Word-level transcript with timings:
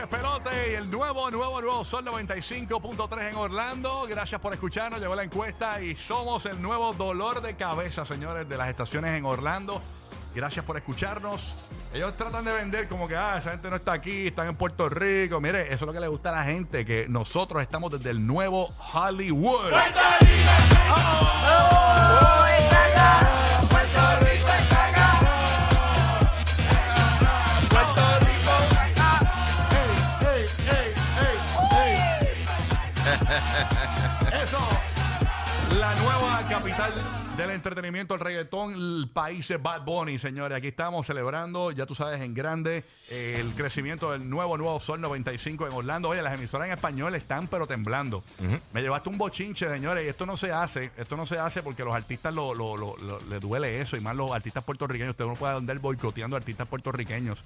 despelote 0.00 0.70
y 0.70 0.74
el 0.74 0.88
nuevo, 0.90 1.28
nuevo, 1.30 1.60
nuevo 1.60 1.84
Sol 1.84 2.04
95.3 2.04 3.30
en 3.30 3.34
Orlando. 3.34 4.06
Gracias 4.08 4.40
por 4.40 4.52
escucharnos. 4.52 5.00
Llegó 5.00 5.16
la 5.16 5.24
encuesta 5.24 5.82
y 5.82 5.96
somos 5.96 6.46
el 6.46 6.62
nuevo 6.62 6.92
dolor 6.92 7.42
de 7.42 7.56
cabeza, 7.56 8.06
señores, 8.06 8.48
de 8.48 8.56
las 8.56 8.68
estaciones 8.68 9.16
en 9.16 9.24
Orlando. 9.24 9.82
Gracias 10.34 10.64
por 10.64 10.76
escucharnos. 10.76 11.52
Ellos 11.92 12.16
tratan 12.16 12.44
de 12.44 12.52
vender 12.52 12.86
como 12.86 13.08
que, 13.08 13.16
ah, 13.16 13.38
esa 13.38 13.50
gente 13.50 13.70
no 13.70 13.76
está 13.76 13.92
aquí, 13.92 14.28
están 14.28 14.46
en 14.46 14.54
Puerto 14.54 14.88
Rico. 14.88 15.40
Mire, 15.40 15.62
eso 15.62 15.74
es 15.74 15.82
lo 15.82 15.92
que 15.92 16.00
le 16.00 16.08
gusta 16.08 16.30
a 16.30 16.36
la 16.36 16.44
gente, 16.44 16.84
que 16.84 17.08
nosotros 17.08 17.60
estamos 17.60 17.90
desde 17.90 18.10
el 18.10 18.24
nuevo 18.24 18.72
Hollywood. 18.92 19.72
Eso. 34.42 34.58
La 35.78 35.94
nueva 35.96 36.42
capital 36.48 36.90
del 37.36 37.50
entretenimiento, 37.50 38.14
el 38.14 38.20
reggaetón, 38.20 38.72
el 38.74 39.10
país 39.12 39.46
de 39.48 39.58
Bad 39.58 39.82
Bunny, 39.84 40.18
señores. 40.18 40.56
Aquí 40.56 40.68
estamos 40.68 41.06
celebrando, 41.06 41.70
ya 41.70 41.84
tú 41.86 41.94
sabes, 41.94 42.20
en 42.22 42.34
grande, 42.34 42.84
eh, 43.10 43.36
el 43.40 43.52
crecimiento 43.54 44.10
del 44.10 44.28
nuevo, 44.28 44.56
nuevo 44.56 44.80
Sol 44.80 45.00
95 45.00 45.66
en 45.66 45.72
Orlando. 45.74 46.08
Oye, 46.08 46.22
las 46.22 46.32
emisoras 46.34 46.66
en 46.68 46.72
español 46.74 47.14
están 47.14 47.46
pero 47.48 47.66
temblando. 47.66 48.24
Me 48.72 48.80
llevaste 48.82 49.08
un 49.10 49.18
bochinche, 49.18 49.68
señores, 49.68 50.04
y 50.04 50.08
esto 50.08 50.24
no 50.26 50.36
se 50.36 50.50
hace, 50.52 50.90
esto 50.96 51.16
no 51.16 51.26
se 51.26 51.38
hace 51.38 51.62
porque 51.62 51.84
los 51.84 51.94
artistas 51.94 52.32
lo, 52.34 52.54
lo, 52.54 52.76
lo- 52.76 52.96
lo- 52.96 53.20
les 53.28 53.40
duele 53.40 53.80
eso, 53.80 53.96
y 53.96 54.00
más 54.00 54.16
los 54.16 54.32
artistas 54.32 54.64
puertorriqueños. 54.64 55.12
Usted 55.12 55.26
no 55.26 55.34
puede 55.34 55.54
andar 55.56 55.78
boicoteando 55.78 56.34
artistas 56.36 56.66
puertorriqueños. 56.66 57.44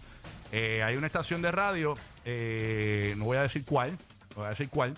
Eh, 0.53 0.83
hay 0.83 0.97
una 0.97 1.07
estación 1.09 1.43
de 1.43 1.51
radio, 1.53 1.97
eh, 2.25 3.15
no 3.19 3.25
voy 3.27 3.37
a 3.37 3.43
decir 3.43 3.65
cuál, 3.65 3.91
no 4.31 4.37
voy 4.37 4.47
a 4.47 4.51
decir 4.51 4.69
cuál, 4.71 4.95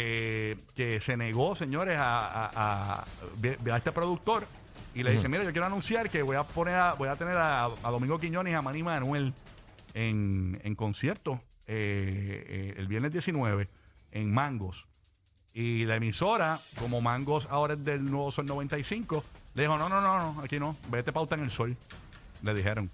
eh, 0.00 0.56
que 0.74 1.00
se 1.00 1.16
negó, 1.16 1.54
señores, 1.54 1.98
a, 1.98 2.26
a- 2.26 3.02
a- 3.02 3.76
este 3.76 3.92
productor 3.92 4.46
y 4.94 5.02
le 5.02 5.12
dice, 5.12 5.28
mira, 5.28 5.44
yo 5.44 5.50
quiero 5.52 5.66
anunciar 5.66 6.08
que 6.10 6.22
voy 6.22 6.36
a 6.36 6.44
poner 6.44 6.74
a, 6.74 6.94
voy 6.94 7.08
a 7.08 7.16
tener 7.16 7.36
a, 7.36 7.64
a 7.64 7.90
Domingo 7.90 8.18
Quiñones 8.18 8.52
y 8.52 8.54
a 8.54 8.62
Manny 8.62 8.82
Manuel 8.82 9.32
en, 9.94 10.60
en 10.64 10.74
concierto 10.74 11.40
eh, 11.66 12.44
eh, 12.48 12.74
el 12.78 12.86
viernes 12.88 13.12
19 13.12 13.68
en 14.12 14.32
Mangos. 14.32 14.86
Y 15.52 15.84
la 15.86 15.96
emisora, 15.96 16.58
como 16.78 17.00
Mangos 17.00 17.48
ahora 17.50 17.74
es 17.74 17.84
del 17.84 18.04
Nuevo 18.10 18.30
Sol 18.30 18.46
95, 18.46 19.24
le 19.54 19.62
dijo, 19.62 19.76
no, 19.76 19.88
no, 19.88 20.00
no, 20.00 20.32
no, 20.34 20.40
aquí 20.42 20.58
no, 20.60 20.76
vete 20.90 21.12
pauta 21.12 21.34
en 21.34 21.42
el 21.42 21.50
sol. 21.50 21.76
Le 22.42 22.54
dijeron. 22.54 22.90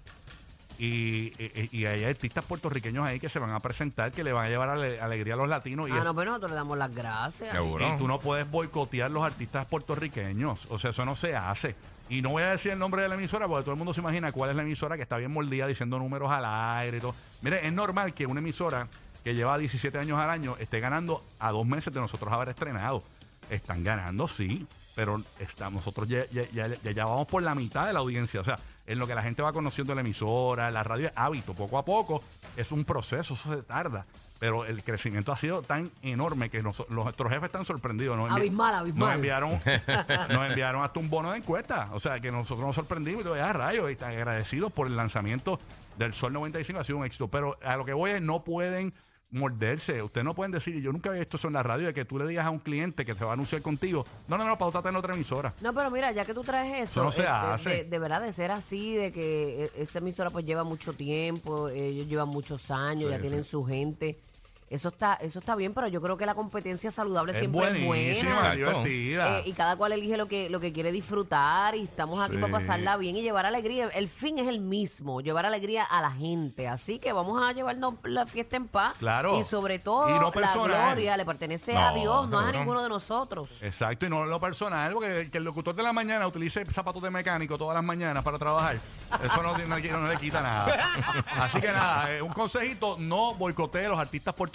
Y, 0.77 1.31
y, 1.41 1.69
y 1.71 1.85
hay 1.85 2.03
artistas 2.03 2.43
puertorriqueños 2.45 3.05
ahí 3.05 3.19
que 3.19 3.29
se 3.29 3.39
van 3.39 3.51
a 3.51 3.59
presentar, 3.61 4.11
que 4.11 4.23
le 4.23 4.33
van 4.33 4.45
a 4.45 4.49
llevar 4.49 4.69
ale- 4.69 4.99
alegría 4.99 5.35
a 5.35 5.37
los 5.37 5.47
latinos. 5.47 5.87
y 5.87 5.91
Ah, 5.93 5.95
eso- 5.97 6.03
no, 6.05 6.15
pero 6.15 6.31
nosotros 6.31 6.51
le 6.51 6.57
damos 6.57 6.77
las 6.77 6.93
gracias. 6.93 7.51
Seguro. 7.51 7.93
y 7.93 7.97
tú 7.97 8.07
no 8.07 8.19
puedes 8.19 8.49
boicotear 8.49 9.09
los 9.09 9.23
artistas 9.23 9.65
puertorriqueños. 9.67 10.65
O 10.69 10.77
sea, 10.79 10.89
eso 10.91 11.05
no 11.05 11.15
se 11.15 11.35
hace. 11.35 11.75
Y 12.09 12.21
no 12.21 12.29
voy 12.29 12.43
a 12.43 12.49
decir 12.51 12.71
el 12.71 12.79
nombre 12.79 13.01
de 13.01 13.07
la 13.07 13.15
emisora 13.15 13.47
porque 13.47 13.63
todo 13.63 13.71
el 13.71 13.77
mundo 13.77 13.93
se 13.93 14.01
imagina 14.01 14.31
cuál 14.31 14.49
es 14.51 14.55
la 14.55 14.61
emisora 14.63 14.95
que 14.95 15.01
está 15.03 15.17
bien 15.17 15.31
mordida 15.31 15.65
diciendo 15.65 15.97
números 15.97 16.31
al 16.31 16.45
aire 16.45 16.97
y 16.97 16.99
todo. 17.01 17.15
Mire, 17.41 17.65
es 17.65 17.73
normal 17.73 18.13
que 18.13 18.25
una 18.27 18.41
emisora 18.41 18.87
que 19.23 19.33
lleva 19.33 19.57
17 19.57 19.97
años 19.97 20.19
al 20.19 20.29
año 20.29 20.55
esté 20.59 20.79
ganando 20.79 21.23
a 21.39 21.51
dos 21.51 21.65
meses 21.65 21.91
de 21.93 21.99
nosotros 21.99 22.31
haber 22.31 22.49
estrenado. 22.49 23.03
Están 23.49 23.83
ganando, 23.83 24.27
sí, 24.27 24.67
pero 24.95 25.21
está- 25.39 25.69
nosotros 25.69 26.07
ya, 26.07 26.25
ya, 26.31 26.43
ya- 26.51 26.67
ya- 26.67 26.91
ya 26.91 27.05
vamos 27.05 27.27
por 27.27 27.43
la 27.43 27.53
mitad 27.55 27.85
de 27.87 27.93
la 27.93 27.99
audiencia. 27.99 28.41
O 28.41 28.43
sea, 28.43 28.57
en 28.87 28.97
lo 28.99 29.07
que 29.07 29.15
la 29.15 29.21
gente 29.23 29.41
va 29.41 29.51
conociendo 29.53 29.93
la 29.95 30.01
emisora, 30.01 30.71
la 30.71 30.83
radio 30.83 31.11
hábito, 31.15 31.53
poco 31.53 31.77
a 31.77 31.85
poco. 31.85 32.23
Es 32.55 32.71
un 32.71 32.85
proceso, 32.85 33.33
eso 33.33 33.55
se 33.55 33.63
tarda. 33.63 34.05
Pero 34.37 34.65
el 34.65 34.83
crecimiento 34.83 35.31
ha 35.31 35.37
sido 35.37 35.61
tan 35.61 35.89
enorme 36.01 36.49
que 36.49 36.61
nos- 36.61 36.79
los- 36.89 36.89
nuestros 37.05 37.31
jefes 37.31 37.45
están 37.45 37.65
sorprendidos. 37.65 38.17
Nos 38.17 38.29
Abismal, 38.31 38.75
abismal. 38.75 39.07
Nos 39.07 39.15
enviaron, 39.15 39.49
nos 40.29 40.49
enviaron 40.49 40.83
hasta 40.83 40.99
un 40.99 41.09
bono 41.09 41.31
de 41.31 41.37
encuesta. 41.37 41.89
O 41.93 41.99
sea, 41.99 42.19
que 42.19 42.31
nosotros 42.31 42.65
nos 42.65 42.75
sorprendimos 42.75 43.21
y 43.21 43.23
todo, 43.23 43.35
ya 43.37 43.51
rayos, 43.53 43.89
y 43.89 43.93
están 43.93 44.11
agradecidos 44.11 44.71
por 44.73 44.87
el 44.87 44.95
lanzamiento 44.97 45.59
del 45.97 46.13
Sol 46.13 46.33
95. 46.33 46.79
Ha 46.79 46.83
sido 46.83 46.97
un 46.99 47.05
éxito. 47.05 47.29
Pero 47.29 47.57
a 47.63 47.77
lo 47.77 47.85
que 47.85 47.93
voy 47.93 48.11
es, 48.11 48.21
no 48.21 48.43
pueden 48.43 48.93
morderse. 49.31 50.01
Ustedes 50.01 50.23
no 50.25 50.33
pueden 50.33 50.51
decir, 50.51 50.79
yo 50.81 50.91
nunca 50.91 51.13
he 51.15 51.19
visto 51.19 51.37
eso 51.37 51.47
en 51.47 51.53
la 51.55 51.63
radio, 51.63 51.87
de 51.87 51.93
que 51.93 52.05
tú 52.05 52.17
le 52.17 52.27
digas 52.27 52.45
a 52.45 52.49
un 52.49 52.59
cliente 52.59 53.05
que 53.05 53.15
te 53.15 53.23
va 53.23 53.31
a 53.31 53.33
anunciar 53.33 53.61
contigo, 53.61 54.05
no, 54.27 54.37
no, 54.37 54.45
no, 54.45 54.57
pautate 54.57 54.89
en 54.89 54.95
otra 54.95 55.13
emisora. 55.13 55.53
No, 55.61 55.73
pero 55.73 55.91
mira, 55.91 56.11
ya 56.11 56.25
que 56.25 56.33
tú 56.33 56.41
traes 56.43 56.89
eso, 56.89 57.01
Eso 57.01 57.03
no 57.03 57.11
se 57.11 57.21
eh, 57.21 57.23
de- 57.23 57.29
hace. 57.29 57.69
De, 57.69 57.83
de 57.85 57.99
verdad, 57.99 58.21
de 58.21 58.31
ser 58.33 58.51
así, 58.51 58.95
de 58.95 59.11
que 59.11 59.65
eh, 59.65 59.71
esa 59.77 59.99
emisora 59.99 60.29
pues 60.29 60.45
lleva 60.45 60.63
mucho 60.63 60.93
tiempo, 60.93 61.69
ellos 61.69 62.07
llevan 62.07 62.29
muchos 62.29 62.71
años, 62.71 63.09
Sí, 63.09 63.15
ya 63.15 63.21
tienen 63.21 63.43
su 63.43 63.63
gente. 63.65 64.19
Eso 64.67 64.89
está, 64.89 65.13
eso 65.21 65.37
está 65.37 65.55
bien, 65.55 65.75
pero 65.75 65.87
yo 65.87 66.01
creo 66.01 66.17
que 66.17 66.25
la 66.25 66.33
competencia 66.33 66.89
saludable 66.89 67.33
Es 67.33 67.37
siempre 67.39 67.61
es 67.79 67.85
buenísima, 67.85 68.33
buena. 68.33 68.53
Exacto. 68.53 68.57
divertida. 68.83 69.39
Eh, 69.39 69.43
y 69.45 69.53
cada 69.53 69.75
cual 69.75 69.91
elige 69.91 70.17
lo 70.17 70.27
que, 70.27 70.49
lo 70.49 70.59
que 70.59 70.73
quiere 70.73 70.91
disfrutar 70.91 71.75
y 71.75 71.83
estamos 71.83 72.19
aquí 72.19 72.35
Sí. 72.35 72.41
para 72.41 72.51
pasarla 72.51 72.97
bien 72.97 73.15
y 73.15 73.21
llevar 73.21 73.45
alegría. 73.45 73.89
El 73.89 74.07
fin 74.09 74.39
es 74.39 74.47
el 74.47 74.61
mismo, 74.61 75.21
llevar 75.21 75.45
alegría 75.45 75.83
a 75.83 76.01
la 76.01 76.09
gente. 76.11 76.67
Así 76.67 76.97
que 76.97 77.13
vamos 77.13 77.39
a 77.43 77.51
llevarnos 77.53 77.93
la 78.05 78.25
fiesta 78.25 78.57
en 78.57 78.67
paz. 78.67 78.95
Claro. 78.97 79.39
Y 79.39 79.43
sobre 79.43 79.77
todo, 79.77 80.09
Y 80.09 80.13
no 80.13 80.21
la 80.25 80.31
personal. 80.31 80.93
gloria 80.95 81.15
le 81.15 81.25
pertenece 81.25 81.77
a 81.77 81.89
No, 81.91 81.95
Dios, 81.99 82.29
no 82.31 82.39
a 82.39 82.41
seguro. 82.41 82.59
ninguno 82.59 82.81
de 82.81 82.89
nosotros. 82.89 83.57
Exacto, 83.61 84.07
y 84.07 84.09
no 84.09 84.25
lo 84.25 84.39
personal, 84.39 84.93
porque 84.93 85.29
que 85.31 85.37
el 85.37 85.43
locutor 85.43 85.75
de 85.75 85.83
la 85.83 85.93
mañana 85.93 86.25
utilice 86.25 86.65
zapatos 86.71 87.03
de 87.03 87.11
mecánico 87.11 87.55
todas 87.57 87.75
las 87.75 87.83
mañanas 87.83 88.23
para 88.23 88.39
trabajar, 88.39 88.77
eso 89.23 89.43
no, 89.43 89.53
tiene- 89.55 89.91
no, 89.91 90.07
le 90.07 90.17
quita 90.17 90.41
nada. 90.41 90.65
Así 91.39 91.61
que 91.61 91.67
nada, 91.67 92.11
eh, 92.11 92.21
un 92.23 92.33
consejito, 92.33 92.97
no 92.97 93.35
boicotee 93.35 93.85
a 93.85 93.89
los 93.89 93.99
artistas 93.99 94.33
puertorriqueños 94.33 94.54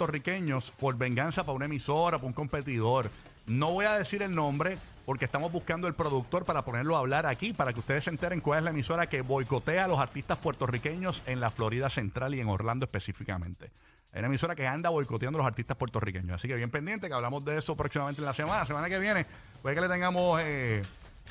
por 0.79 0.97
venganza 0.97 1.43
para 1.43 1.55
una 1.55 1.65
emisora, 1.65 2.17
para 2.17 2.27
un 2.27 2.33
competidor. 2.33 3.09
No 3.45 3.71
voy 3.71 3.85
a 3.85 3.97
decir 3.97 4.21
el 4.21 4.33
nombre 4.33 4.77
porque 5.05 5.25
estamos 5.25 5.51
buscando 5.51 5.87
el 5.87 5.93
productor 5.93 6.45
para 6.45 6.63
ponerlo 6.63 6.95
a 6.95 6.99
hablar 6.99 7.25
aquí, 7.25 7.53
para 7.53 7.73
que 7.73 7.79
ustedes 7.79 8.03
se 8.03 8.09
enteren 8.09 8.39
cuál 8.39 8.59
es 8.59 8.63
la 8.63 8.69
emisora 8.69 9.07
que 9.07 9.21
boicotea 9.21 9.85
a 9.85 9.87
los 9.87 9.99
artistas 9.99 10.37
puertorriqueños 10.37 11.21
en 11.25 11.39
la 11.39 11.49
Florida 11.49 11.89
Central 11.89 12.35
y 12.35 12.39
en 12.39 12.47
Orlando 12.47 12.85
específicamente. 12.85 13.71
Hay 14.13 14.19
una 14.19 14.27
emisora 14.27 14.55
que 14.55 14.67
anda 14.67 14.89
boicoteando 14.89 15.37
a 15.37 15.41
los 15.41 15.47
artistas 15.47 15.77
puertorriqueños. 15.77 16.35
Así 16.35 16.47
que 16.47 16.55
bien 16.55 16.69
pendiente, 16.69 17.07
que 17.07 17.13
hablamos 17.13 17.45
de 17.45 17.57
eso 17.57 17.75
próximamente 17.75 18.21
en 18.21 18.25
la 18.25 18.33
semana. 18.33 18.65
Semana 18.65 18.89
que 18.89 18.99
viene, 18.99 19.25
puede 19.61 19.75
que 19.75 19.81
le 19.81 19.87
tengamos 19.87 20.41
eh, 20.43 20.81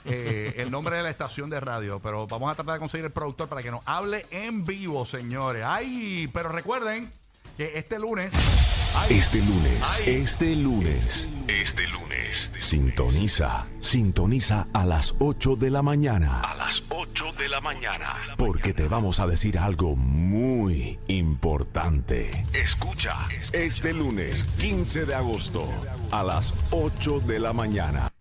eh, 0.07 0.55
el 0.57 0.71
nombre 0.71 0.97
de 0.97 1.03
la 1.03 1.11
estación 1.11 1.51
de 1.51 1.61
radio. 1.61 2.01
Pero 2.01 2.27
vamos 2.27 2.51
a 2.51 2.55
tratar 2.55 2.75
de 2.75 2.81
conseguir 2.81 3.05
el 3.05 3.13
productor 3.13 3.49
para 3.49 3.63
que 3.63 3.71
nos 3.71 3.83
hable 3.85 4.27
en 4.31 4.65
vivo, 4.65 5.05
señores. 5.05 5.65
Ay, 5.67 6.29
pero 6.33 6.49
recuerden 6.49 7.13
que 7.57 7.79
este 7.79 7.99
lunes. 7.99 8.60
Este 9.09 9.39
lunes, 9.39 10.03
este 10.05 10.57
lunes, 10.57 11.29
este 11.47 11.87
lunes, 11.89 12.53
sintoniza, 12.59 13.67
sintoniza 13.81 14.67
a 14.73 14.85
las 14.85 15.15
8 15.21 15.57
de 15.57 15.71
la 15.71 15.83
mañana. 15.83 16.41
A 16.41 16.55
las 16.57 16.83
8 16.89 17.33
de 17.39 17.49
la 17.49 17.61
mañana. 17.61 18.17
Porque 18.37 18.75
te 18.75 18.89
vamos 18.89 19.21
a 19.21 19.27
decir 19.27 19.59
algo 19.59 19.97
muy 19.97 20.99
importante. 21.07 22.45
Escucha, 22.53 23.17
este 23.53 23.93
lunes, 23.93 24.53
15 24.59 25.07
de 25.07 25.15
agosto, 25.15 25.63
a 26.11 26.23
las 26.25 26.53
8 26.71 27.21
de 27.21 27.39
la 27.39 27.53
mañana. 27.53 28.13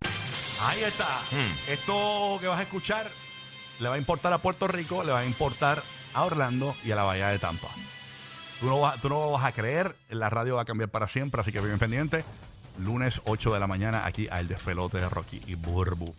Ahí 0.62 0.84
está. 0.84 1.08
Esto 1.68 2.38
que 2.40 2.48
vas 2.48 2.60
a 2.60 2.64
escuchar 2.64 3.10
le 3.80 3.90
va 3.90 3.96
a 3.96 4.00
importar 4.00 4.34
a 4.34 4.38
Puerto 4.38 4.68
Rico, 4.68 5.04
le 5.04 5.12
va 5.12 5.20
a 5.20 5.26
importar 5.26 5.82
a 6.14 6.24
Orlando 6.24 6.76
y 6.84 6.92
a 6.92 6.96
la 6.96 7.04
Bahía 7.04 7.30
de 7.30 7.40
Tampa. 7.40 7.70
Tú 8.60 8.66
no, 8.66 8.82
vas, 8.82 9.00
tú 9.02 9.10
no 9.10 9.16
lo 9.16 9.32
vas 9.32 9.46
a 9.46 9.52
creer, 9.54 9.96
la 10.10 10.30
radio 10.30 10.56
va 10.56 10.64
a 10.64 10.66
cambiar 10.66 10.90
para 10.90 11.08
siempre, 11.08 11.40
así 11.42 11.52
que 11.52 11.62
bien 11.62 11.80
pendiente. 11.80 12.26
Lunes 12.78 13.22
8 13.26 13.54
de 13.54 13.60
la 13.60 13.68
mañana 13.68 14.06
aquí 14.06 14.28
al 14.30 14.48
despelote 14.48 14.98
de 14.98 15.10
Rocky 15.10 15.42
y 15.48 15.56
Burbu. 15.56 16.14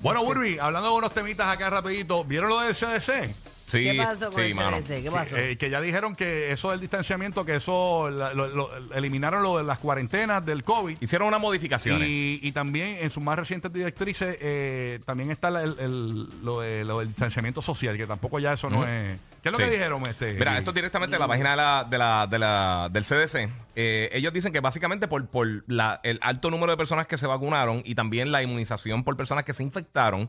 Bueno, 0.00 0.24
Burby, 0.24 0.58
hablando 0.58 0.90
de 0.90 0.96
unos 0.96 1.14
temitas 1.14 1.48
acá 1.48 1.70
rapidito, 1.70 2.24
¿vieron 2.24 2.48
lo 2.48 2.60
del 2.60 2.74
CDC? 2.74 3.34
Sí, 3.70 3.82
¿Qué 3.82 3.94
pasó 3.94 4.30
con 4.30 4.42
sí, 4.42 4.50
el 4.50 4.54
mano. 4.54 4.76
CDC? 4.78 5.02
¿Qué 5.02 5.10
pasó? 5.10 5.36
Eh, 5.36 5.56
que 5.56 5.70
ya 5.70 5.80
dijeron 5.80 6.16
que 6.16 6.50
eso 6.52 6.70
del 6.70 6.80
distanciamiento, 6.80 7.44
que 7.44 7.56
eso 7.56 8.10
la- 8.10 8.34
lo- 8.34 8.48
lo- 8.48 8.70
eliminaron 8.94 9.42
lo 9.42 9.58
de 9.58 9.64
las 9.64 9.78
cuarentenas 9.78 10.44
del 10.44 10.64
COVID. 10.64 10.96
Hicieron 11.00 11.28
unas 11.28 11.40
modificaciones. 11.40 12.08
Y, 12.08 12.40
y 12.42 12.52
también 12.52 12.96
en 13.00 13.10
sus 13.10 13.22
más 13.22 13.38
recientes 13.38 13.72
directrices 13.72 14.36
eh, 14.40 15.00
también 15.06 15.30
está 15.30 15.50
la- 15.50 15.62
el, 15.62 15.76
el- 15.78 16.28
lo, 16.44 16.60
de- 16.60 16.84
lo 16.84 16.98
del 16.98 17.08
distanciamiento 17.08 17.62
social, 17.62 17.96
que 17.96 18.06
tampoco 18.06 18.38
ya 18.38 18.52
eso 18.52 18.68
no 18.70 18.78
Ujú. 18.80 18.86
es... 18.86 19.18
¿Qué 19.42 19.48
es 19.48 19.52
lo 19.52 19.58
Sí. 19.58 19.64
que 19.64 19.70
dijeron? 19.70 20.04
Este, 20.04 20.34
Mira, 20.34 20.58
esto 20.58 20.70
es 20.70 20.74
directamente 20.74 21.14
de 21.16 21.18
la 21.20 21.26
página 21.26 21.52
de 21.52 21.56
la, 21.56 21.86
de 21.88 21.96
la, 21.98 22.26
de 22.26 22.38
la- 22.38 22.88
del 22.92 23.04
CDC. 23.04 23.48
Eh, 23.74 24.10
ellos 24.12 24.34
dicen 24.34 24.52
que 24.52 24.60
básicamente 24.60 25.08
por, 25.08 25.26
por 25.28 25.46
la- 25.66 25.98
el 26.02 26.18
alto 26.20 26.50
número 26.50 26.72
de 26.72 26.76
personas 26.76 27.06
que 27.06 27.16
se 27.16 27.26
vacunaron 27.26 27.80
y 27.86 27.94
también 27.94 28.32
la 28.32 28.42
inmunización 28.42 29.02
por 29.02 29.16
personas 29.16 29.44
que 29.44 29.54
se 29.54 29.62
infectaron, 29.62 30.28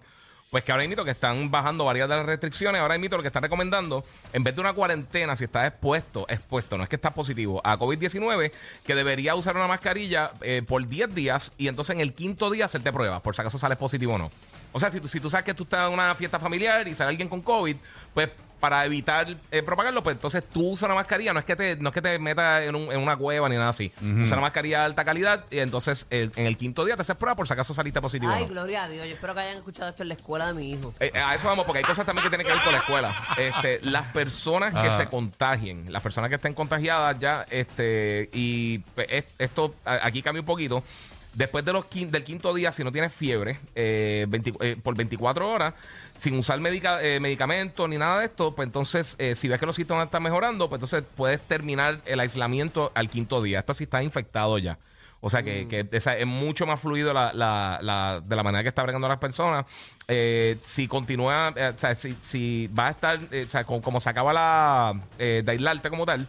pues 0.51 0.65
que 0.65 0.73
ahora 0.73 0.85
mismo 0.85 1.05
que 1.05 1.11
están 1.11 1.49
bajando 1.49 1.85
varias 1.85 2.09
de 2.09 2.15
las 2.17 2.25
restricciones, 2.25 2.81
ahora 2.81 2.97
mismo 2.97 3.15
lo 3.15 3.23
que 3.23 3.27
están 3.27 3.41
recomendando, 3.41 4.03
en 4.33 4.43
vez 4.43 4.53
de 4.53 4.59
una 4.59 4.73
cuarentena, 4.73 5.33
si 5.37 5.45
estás 5.45 5.65
expuesto, 5.65 6.25
expuesto, 6.27 6.77
no 6.77 6.83
es 6.83 6.89
que 6.89 6.97
estás 6.97 7.13
positivo 7.13 7.61
a 7.63 7.77
COVID-19, 7.77 8.51
que 8.83 8.93
debería 8.93 9.33
usar 9.33 9.55
una 9.55 9.67
mascarilla 9.67 10.31
eh, 10.41 10.61
por 10.67 10.85
10 10.85 11.15
días 11.15 11.53
y 11.57 11.69
entonces 11.69 11.93
en 11.93 12.01
el 12.01 12.13
quinto 12.13 12.49
día 12.49 12.65
hacerte 12.65 12.91
pruebas, 12.91 13.21
por 13.21 13.33
si 13.33 13.39
acaso 13.39 13.57
sales 13.57 13.77
positivo 13.77 14.15
o 14.15 14.17
no. 14.17 14.29
O 14.73 14.79
sea, 14.79 14.89
si 14.89 14.99
tú, 14.99 15.07
si 15.07 15.21
tú 15.21 15.29
sabes 15.29 15.45
que 15.45 15.53
tú 15.53 15.63
estás 15.63 15.87
en 15.87 15.93
una 15.93 16.13
fiesta 16.15 16.37
familiar 16.37 16.85
y 16.85 16.95
sale 16.95 17.11
alguien 17.11 17.29
con 17.29 17.41
COVID, 17.41 17.77
pues 18.13 18.29
para 18.61 18.85
evitar 18.85 19.27
eh, 19.51 19.61
propagarlo, 19.63 20.01
pues 20.03 20.15
entonces 20.15 20.43
tú 20.47 20.69
usas 20.69 20.87
una 20.87 20.95
mascarilla, 20.95 21.33
no 21.33 21.39
es 21.39 21.45
que 21.45 21.55
te, 21.57 21.75
no 21.75 21.89
es 21.89 21.93
que 21.93 22.01
te 22.01 22.17
metas 22.19 22.63
en, 22.63 22.75
un- 22.75 22.91
en 22.91 22.99
una 22.99 23.17
cueva 23.17 23.49
ni 23.49 23.57
nada 23.57 23.69
así. 23.71 23.91
Usa 23.99 24.37
una 24.37 24.41
mascarilla 24.43 24.79
de 24.79 24.85
alta 24.85 25.03
calidad 25.03 25.45
y 25.51 25.59
entonces 25.59 26.05
eh, 26.11 26.29
en 26.35 26.45
el 26.45 26.55
quinto 26.55 26.85
día 26.85 26.95
te 26.95 27.01
haces 27.01 27.17
prueba 27.17 27.35
por 27.35 27.47
si 27.47 27.51
acaso 27.53 27.73
saliste 27.73 27.99
positivo. 27.99 28.31
Ay, 28.31 28.43
no. 28.43 28.49
gloria 28.51 28.83
a 28.83 28.87
Dios. 28.87 29.05
Yo 29.07 29.15
espero 29.15 29.33
que 29.33 29.41
hayan 29.41 29.57
escuchado 29.57 29.89
esto 29.89 30.03
en 30.03 30.09
la 30.09 30.13
escuela 30.13 30.47
de 30.47 30.53
mi 30.53 30.71
hijo. 30.71 30.93
Eh, 30.99 31.11
a 31.15 31.35
eso 31.35 31.47
vamos, 31.47 31.65
porque 31.65 31.79
hay 31.79 31.83
cosas 31.85 32.05
también 32.05 32.23
que 32.23 32.29
tienen 32.29 32.47
que 32.47 32.53
ver 32.53 32.61
con 32.63 32.71
la 32.71 32.79
escuela. 32.79 33.15
Este, 33.37 33.79
las 33.83 34.07
personas 34.13 34.71
que 34.73 34.87
Ah. 34.87 34.95
se 34.97 35.07
contagien, 35.07 35.91
las 35.91 36.01
personas 36.03 36.29
que 36.29 36.35
estén 36.35 36.53
contagiadas 36.53 37.17
ya, 37.19 37.45
este, 37.49 38.29
y 38.31 38.77
pues, 38.79 39.07
es- 39.09 39.25
esto 39.39 39.73
aquí 39.83 40.21
cambia 40.21 40.41
un 40.41 40.45
poquito. 40.45 40.83
Después 41.33 41.63
de 41.63 41.71
los 41.71 41.85
quin- 41.89 42.09
del 42.09 42.23
quinto 42.23 42.53
día, 42.53 42.71
si 42.73 42.83
no 42.83 42.91
tienes 42.91 43.13
fiebre, 43.13 43.57
eh, 43.73 44.25
20 44.27 44.53
eh, 44.59 44.75
por 44.81 44.95
24 44.95 45.49
horas, 45.49 45.73
sin 46.17 46.37
usar 46.37 46.59
medica- 46.59 47.01
eh, 47.01 47.19
medicamentos 47.21 47.87
ni 47.87 47.97
nada 47.97 48.19
de 48.19 48.25
esto, 48.25 48.53
pues 48.53 48.65
entonces, 48.67 49.15
eh, 49.17 49.33
si 49.35 49.47
ves 49.47 49.59
que 49.59 49.65
los 49.65 49.75
síntomas 49.77 50.05
están 50.05 50.23
mejorando, 50.23 50.67
pues 50.67 50.79
entonces 50.81 51.03
puedes 51.15 51.39
terminar 51.41 51.99
el 52.05 52.19
aislamiento 52.19 52.91
al 52.95 53.09
quinto 53.09 53.41
día. 53.41 53.59
Esto 53.59 53.73
sí 53.73 53.85
está 53.85 54.03
infectado 54.03 54.57
ya. 54.57 54.77
O 55.23 55.29
sea 55.29 55.41
que, 55.43 55.67
que 55.69 55.87
esa- 55.95 56.17
es 56.17 56.25
mucho 56.25 56.65
más 56.65 56.79
fluido 56.81 57.13
la, 57.13 57.31
la- 57.33 57.79
la- 57.81 58.21
de 58.25 58.35
la 58.35 58.43
manera 58.43 58.63
que 58.63 58.69
está 58.69 58.81
bregando 58.83 59.07
las 59.07 59.19
personas. 59.19 59.65
Eh, 60.07 60.57
si 60.65 60.87
continúa, 60.87 61.53
eh, 61.55 61.71
o 61.75 61.77
sea, 61.79 61.95
si, 61.95 62.17
si 62.21 62.67
va 62.77 62.87
a 62.87 62.91
estar, 62.91 63.19
eh, 63.31 63.45
o 63.47 63.51
sea, 63.51 63.63
como, 63.63 63.81
como 63.81 63.99
se 63.99 64.09
acaba 64.09 64.33
la 64.33 64.99
de 65.17 65.43
aislarte 65.47 65.89
como 65.89 66.05
tal, 66.05 66.27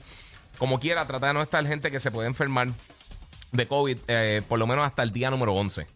como 0.59 0.79
quiera, 0.79 1.07
trata 1.07 1.29
de 1.29 1.33
no 1.35 1.43
estar 1.43 1.67
gente 1.67 1.91
que 1.91 1.99
se 2.01 2.11
puede 2.11 2.29
enfermar 2.29 2.69
de 3.53 3.69
COVID 3.69 3.99
eh, 4.09 4.43
por 4.49 4.59
lo 4.59 4.67
menos 4.67 4.85
hasta 4.85 5.03
el 5.03 5.13
día 5.13 5.31
número 5.31 5.55
11. 5.55 5.87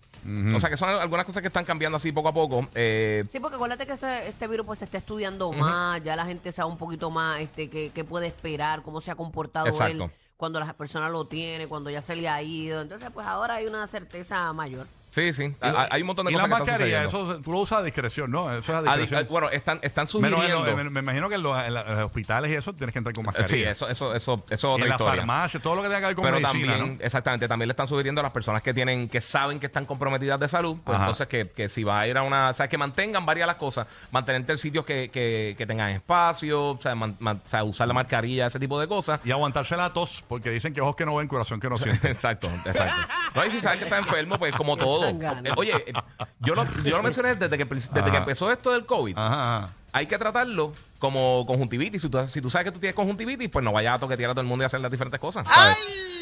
O 0.55 0.58
sea 0.58 0.69
que 0.69 0.76
son 0.76 0.88
algunas 0.88 1.25
cosas 1.25 1.41
que 1.41 1.47
están 1.47 1.64
cambiando 1.64 1.97
así 1.99 2.11
poco 2.11 2.29
a 2.29 2.35
poco. 2.35 2.67
Eh, 2.75 3.25
Sí, 3.29 3.38
porque 3.38 3.55
acuérdate 3.56 3.87
que 3.87 3.93
ese- 3.93 4.26
este 4.26 4.49
virus 4.49 4.67
pues 4.67 4.81
se 4.81 4.85
está 4.85 4.99
estudiando 4.99 5.53
más, 5.53 6.03
ya 6.03 6.17
la 6.17 6.25
gente 6.26 6.50
sabe 6.50 6.69
un 6.70 6.79
poquito 6.79 7.11
más 7.12 7.41
este 7.41 7.70
qué, 7.70 7.93
qué 7.94 8.03
puede 8.03 8.26
esperar, 8.26 8.82
cómo 8.82 9.00
se 9.00 9.12
ha 9.12 9.14
comportado 9.14 9.69
Exacto. 9.69 10.05
él 10.05 10.11
cuando 10.37 10.58
la 10.61 10.73
persona 10.73 11.08
lo 11.08 11.26
tiene, 11.26 11.69
cuando 11.69 11.91
ya 11.91 12.03
se 12.03 12.17
le 12.17 12.29
ha 12.29 12.43
ido. 12.43 12.82
Entonces, 12.82 13.08
pues 13.14 13.25
ahora 13.26 13.55
hay 13.55 13.67
una 13.67 13.87
certeza 13.87 14.53
mayor. 14.53 14.87
Sí, 15.17 15.33
sí. 15.33 15.55
Hay, 15.61 15.75
hay 15.91 16.01
un 16.03 16.07
montón 16.07 16.27
de 16.27 16.33
y 16.33 16.35
cosas 16.35 16.49
la 16.51 16.57
que 16.57 16.63
están 16.63 16.75
mascarilla, 16.75 17.03
sucediendo. 17.05 17.33
eso 17.35 17.43
tú 17.43 17.53
lo 17.53 17.59
usas 17.61 17.79
a 17.79 17.83
discreción, 17.83 18.31
¿no? 18.31 18.53
Eso 18.53 18.59
es 18.61 18.69
a 18.71 18.79
Ah, 18.79 18.83
di- 18.97 19.01
discreción. 19.03 19.21
ah, 19.25 19.27
bueno, 19.31 19.51
están, 19.51 19.79
están 19.83 20.07
Menos 20.07 20.15
en 20.15 20.31
sugiriendo. 20.31 20.65
los- 20.65 20.77
me, 20.77 20.91
me 20.91 21.01
imagino 21.01 21.29
que 21.29 21.35
en 21.37 21.43
los, 21.43 21.65
en 21.65 21.75
los 21.75 21.87
hospitales 22.05 22.51
y 22.51 22.55
eso 22.55 22.73
tienes 22.75 22.93
que 22.93 22.99
entrar 22.99 23.15
con 23.15 23.25
mascarilla. 23.25 23.49
sí, 23.49 23.63
eso, 23.63 23.89
eso, 23.89 24.15
eso, 24.15 24.45
eso 24.49 24.51
es 24.51 24.63
y 24.63 24.67
otra 24.67 24.85
en 24.85 24.89
las 24.91 25.01
historia. 25.01 25.17
farmacias, 25.17 25.63
todo 25.63 25.75
lo 25.75 25.83
que 25.83 25.89
tenga 25.89 26.01
que 26.01 26.07
ver 26.07 26.15
con 26.17 26.25
pero 26.25 26.41
medicina, 26.41 26.73
también, 26.73 26.99
¿no? 26.99 27.05
exactamente, 27.05 27.49
también 27.49 27.69
le 27.69 27.73
están 27.73 27.89
sugiriendo 27.89 28.21
a 28.21 28.23
las 28.25 28.33
personas 28.33 28.63
que 28.63 28.75
tienen, 28.75 29.09
que 29.09 29.21
saben 29.21 29.59
que 29.59 29.67
están 29.67 29.87
comprometidas 29.87 30.39
de 30.39 30.49
salud, 30.49 30.77
pues 30.85 30.95
Ajá. 30.97 31.05
entonces 31.07 31.27
que, 31.29 31.49
que 31.51 31.69
si 31.69 31.83
va 31.85 32.01
a 32.01 32.07
ir 32.07 32.17
a 32.19 32.23
una, 32.23 32.51
o 32.51 32.53
sea, 32.53 32.69
que 32.69 32.79
mantengan 32.79 33.25
varias 33.25 33.47
las 33.47 33.57
cosas, 33.57 33.87
mantenerte 34.11 34.53
en 34.53 34.59
sitios 34.59 34.85
que, 34.85 35.11
que, 35.11 35.55
que 35.57 35.67
tengan 35.67 35.91
espacio, 35.91 36.71
o 36.73 36.79
sea, 36.81 36.95
man- 36.95 37.17
man- 37.21 37.41
o 37.47 37.51
sea, 37.51 37.65
usar 37.65 37.89
la 37.89 37.95
mascarilla, 37.95 38.47
ese 38.47 38.59
tipo 38.61 38.79
de 38.79 38.87
cosas. 38.87 39.21
Y 39.25 39.31
aguantarse 39.31 39.77
la 39.77 39.93
tos, 39.93 40.23
porque 40.29 40.51
dicen 40.51 40.75
que 40.75 40.81
ojos 40.81 40.97
que 40.97 41.07
no 41.07 41.17
ven, 41.17 41.29
corazón 41.29 41.59
que 41.61 41.69
no 41.69 41.79
siente. 41.79 42.07
Exacto, 42.11 42.49
exacto. 42.65 42.95
No, 43.35 43.45
y 43.47 43.51
si 43.51 43.61
sabes 43.61 43.79
que 43.79 43.85
está 43.85 43.99
enfermo, 43.99 44.39
pues 44.39 44.55
como 44.55 44.77
todo. 44.77 45.06
Eh, 45.08 45.50
Oye, 45.56 45.73
eh, 45.87 45.93
yo 46.41 46.55
lo, 46.55 46.64
yo 46.82 46.97
lo 46.97 47.03
mencioné 47.03 47.35
desde 47.35 47.56
que, 47.56 47.64
desde 47.64 48.11
que 48.11 48.17
empezó 48.17 48.50
esto 48.50 48.73
del 48.73 48.87
COVID. 48.87 49.17
Ajá, 49.17 49.56
ajá. 49.58 49.73
Hay 49.93 50.06
que 50.06 50.19
tratarlo 50.19 50.73
como 50.99 51.44
conjuntivitis. 51.47 52.03
Si 52.03 52.08
tú, 52.08 52.26
si 52.26 52.41
tú 52.41 52.50
sabes 52.50 52.67
que 52.67 52.73
tú 52.73 52.79
tienes 52.79 52.94
conjuntivitis, 52.94 53.49
pues 53.49 53.64
no 53.64 53.73
vayas 53.73 53.94
a 53.94 53.99
toquetear 53.99 54.31
a 54.31 54.35
todo 54.35 54.43
el 54.43 54.47
mundo 54.47 54.64
y 54.64 54.67
hacer 54.67 54.81
las 54.81 54.91
diferentes 54.91 55.20
cosas. 55.20 55.47
¿sabes? 55.49 55.76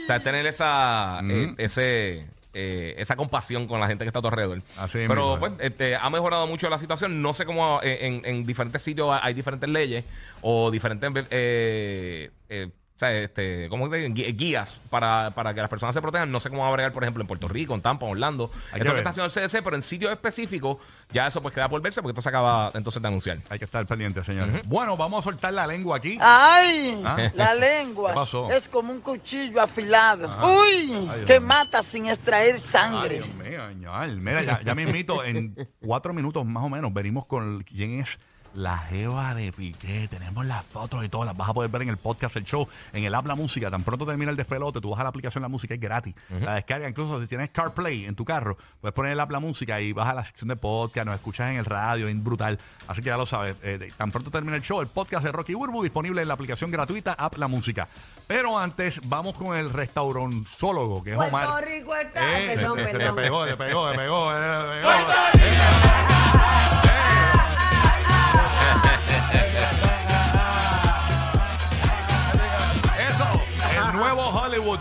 O 0.04 0.06
sea, 0.06 0.20
tener 0.20 0.46
esa, 0.46 1.20
eh, 1.25 1.54
ese, 1.58 2.26
eh, 2.52 2.94
esa 2.98 3.16
compasión 3.16 3.66
con 3.66 3.81
la 3.81 3.88
gente 3.88 4.04
que 4.04 4.08
está 4.08 4.20
a 4.20 4.22
tu 4.22 4.28
alrededor. 4.28 4.62
Así 4.78 4.98
Pero 5.08 5.36
mismo, 5.36 5.38
pues 5.40 5.52
este, 5.58 5.96
ha 5.96 6.08
mejorado 6.08 6.46
mucho 6.46 6.70
la 6.70 6.78
situación. 6.78 7.20
No 7.20 7.32
sé 7.32 7.46
cómo 7.46 7.81
en, 7.82 8.22
en 8.25 8.46
diferentes 8.46 8.81
sitios 8.82 9.19
hay 9.20 9.34
diferentes 9.34 9.69
leyes 9.69 10.04
o 10.40 10.70
diferentes 10.70 11.26
eh, 11.31 12.31
eh, 12.48 12.69
o 12.94 12.99
sea, 12.99 13.11
este, 13.11 13.69
¿cómo 13.69 13.91
te 13.91 13.96
digo? 13.96 14.14
Guías 14.14 14.79
para, 14.88 15.32
para 15.32 15.52
que 15.52 15.61
las 15.61 15.69
personas 15.69 15.96
se 15.96 16.00
protejan. 16.00 16.31
No 16.31 16.38
sé 16.38 16.49
cómo 16.49 16.62
va 16.62 16.69
a 16.69 16.73
bregar, 16.73 16.93
por 16.93 17.02
ejemplo, 17.02 17.23
en 17.23 17.26
Puerto 17.26 17.49
Rico, 17.49 17.75
en 17.75 17.82
Tampa, 17.82 18.06
en 18.06 18.12
Orlando. 18.12 18.50
Hay 18.70 18.75
que 18.75 18.79
Esto 18.79 18.85
que 18.85 18.91
ver. 18.91 18.99
está 18.99 19.11
haciendo 19.11 19.26
el 19.26 19.49
CDC, 19.50 19.64
pero 19.64 19.75
en 19.75 19.82
sitios 19.82 20.12
específicos, 20.12 20.76
ya 21.11 21.26
eso 21.26 21.43
pues 21.43 21.52
queda 21.52 21.69
por 21.69 21.82
verse 21.82 22.00
porque 22.02 22.12
esto 22.12 22.23
se 22.23 22.29
acaba 22.29 22.70
entonces 22.73 23.02
de 23.02 23.08
anunciar. 23.08 23.38
Hay 23.50 23.58
que 23.58 23.64
estar 23.64 23.85
pendiente, 23.87 24.23
señores. 24.23 24.62
Bueno, 24.67 24.96
vamos 24.96 25.19
a 25.26 25.31
soltar 25.31 25.52
la 25.52 25.67
lengua 25.67 25.96
aquí. 25.96 26.19
¡Ay! 26.20 27.02
Ah. 27.05 27.32
La 27.35 27.55
lengua 27.56 28.11
¿Qué 28.11 28.14
pasó? 28.14 28.49
es 28.52 28.69
como 28.69 28.93
un 28.93 29.00
cuchillo 29.00 29.61
afilado. 29.61 30.31
Ajá. 30.31 30.46
¡Uy! 30.46 31.08
Ay, 31.11 31.25
que 31.26 31.41
mata 31.41 31.82
sin 31.82 32.06
extraer 32.06 32.55
Ay, 32.55 32.61
sangre. 32.61 33.14
Dios 33.17 33.35
mío, 33.35 33.73
ñal. 33.73 34.19
Mira, 34.20 34.44
ya, 34.44 34.62
ya 34.62 34.73
me 34.76 34.82
invito 34.82 35.25
en 35.25 35.56
cuatro 35.81 36.14
minutos 36.14 36.46
más 36.46 36.62
o 36.62 36.69
menos. 36.69 36.94
Venimos 36.94 37.26
con 37.26 37.64
quién 37.64 37.99
es 38.00 38.20
la 38.54 38.78
Jeva 38.78 39.34
de 39.34 39.52
Piqué. 39.52 40.08
Tenemos 40.08 40.44
las 40.46 40.64
fotos 40.64 41.04
y 41.04 41.08
todas. 41.08 41.26
Las 41.26 41.36
vas 41.36 41.48
a 41.48 41.54
poder 41.54 41.70
ver 41.70 41.82
en 41.82 41.88
el 41.90 41.96
podcast, 41.96 42.36
el 42.36 42.44
show, 42.44 42.68
en 42.92 43.04
el 43.04 43.14
Habla 43.14 43.34
Música. 43.34 43.70
Tan 43.70 43.82
pronto 43.82 44.06
termina 44.06 44.30
el 44.30 44.36
despelote, 44.36 44.80
tú 44.80 44.90
vas 44.90 45.00
a 45.00 45.02
la 45.02 45.08
aplicación 45.08 45.42
La 45.42 45.48
Música, 45.48 45.74
es 45.74 45.80
gratis. 45.80 46.14
La 46.40 46.54
descarga, 46.54 46.88
incluso 46.88 47.20
si 47.20 47.26
tienes 47.26 47.50
CarPlay 47.50 48.06
en 48.06 48.14
tu 48.14 48.24
carro, 48.24 48.56
puedes 48.80 48.94
poner 48.94 49.12
el 49.12 49.20
Habla 49.20 49.40
Música 49.40 49.80
y 49.80 49.92
vas 49.92 50.08
a 50.08 50.14
la 50.14 50.24
sección 50.24 50.48
de 50.48 50.56
podcast, 50.56 51.06
nos 51.06 51.14
escuchas 51.16 51.50
en 51.50 51.56
el 51.56 51.64
radio, 51.64 52.08
es 52.08 52.22
brutal. 52.24 52.58
Así 52.88 53.02
que 53.02 53.06
ya 53.08 53.16
lo 53.16 53.26
sabes. 53.26 53.56
Eh, 53.62 53.78
de- 53.78 53.90
tan 53.92 54.10
pronto 54.10 54.30
termina 54.30 54.56
el 54.56 54.62
show, 54.62 54.80
el 54.80 54.86
podcast 54.88 55.24
de 55.24 55.32
Rocky 55.32 55.54
Burbu, 55.54 55.82
disponible 55.82 56.22
en 56.22 56.28
la 56.28 56.34
aplicación 56.34 56.70
gratuita 56.70 57.12
App 57.14 57.36
La 57.38 57.48
Música. 57.48 57.88
Pero 58.26 58.58
antes, 58.58 59.00
vamos 59.04 59.34
con 59.34 59.56
el 59.56 59.70
restauranzólogo, 59.70 61.02
que 61.02 61.10
es 61.10 61.16
Puerto 61.16 61.36
Omar. 61.36 61.64
Rico 61.64 61.94
está. 61.94 62.40
Eh, 62.40 62.54
perdón, 62.56 62.78
se, 62.78 62.86
se 62.86 62.92
le 62.92 62.98
perdón. 62.98 63.16
pegó, 63.16 63.46
le 63.46 63.56
pegó, 63.56 63.90
le 63.90 63.96
pegó, 63.98 64.32
le 64.32 64.38
pegó. 64.38 65.94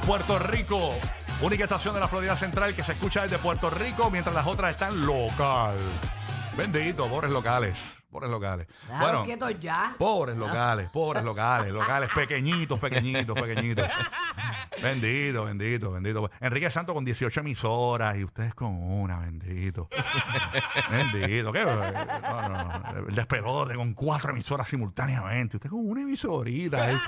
Puerto 0.06 0.38
Rico. 0.38 0.94
Única 1.42 1.64
estación 1.64 1.94
de 1.94 2.02
la 2.02 2.10
Florida 2.10 2.36
Central 2.36 2.76
que 2.76 2.84
se 2.84 2.92
escucha 2.92 3.24
desde 3.24 3.38
Puerto 3.38 3.70
Rico, 3.70 4.12
mientras 4.12 4.36
las 4.36 4.46
otras 4.46 4.72
están 4.72 5.06
local. 5.06 5.78
Bendito, 6.58 7.08
pobres 7.08 7.32
locales. 7.32 8.03
Pobres 8.14 8.30
locales. 8.30 8.68
Déjalo 8.88 9.24
quieto 9.24 9.50
ya. 9.50 9.96
Pobres 9.98 10.38
locales, 10.38 10.88
pobres 10.92 11.24
locales, 11.24 11.74
locales 11.74 12.12
pequeñitos, 12.14 12.80
pequeñitos, 12.80 13.42
pequeñitos. 13.42 13.88
Bendito, 14.84 15.46
bendito, 15.46 15.92
bendito. 15.92 16.30
Enrique 16.40 16.70
Santo 16.70 16.94
con 16.94 17.04
18 17.04 17.40
emisoras 17.40 18.16
y 18.18 18.24
ustedes 18.24 18.54
con 18.54 18.72
una, 18.72 19.18
bendito. 19.20 19.88
Bendito. 20.92 21.54
¿Qué? 21.54 21.64
No, 21.64 22.50
no, 22.50 22.50
no. 22.50 23.08
El 23.08 23.16
despelote 23.16 23.76
con 23.76 23.94
cuatro 23.94 24.32
emisoras 24.32 24.68
simultáneamente. 24.68 25.58
Usted 25.58 25.70
con 25.70 25.88
una 25.88 26.02
emisorita. 26.02 27.00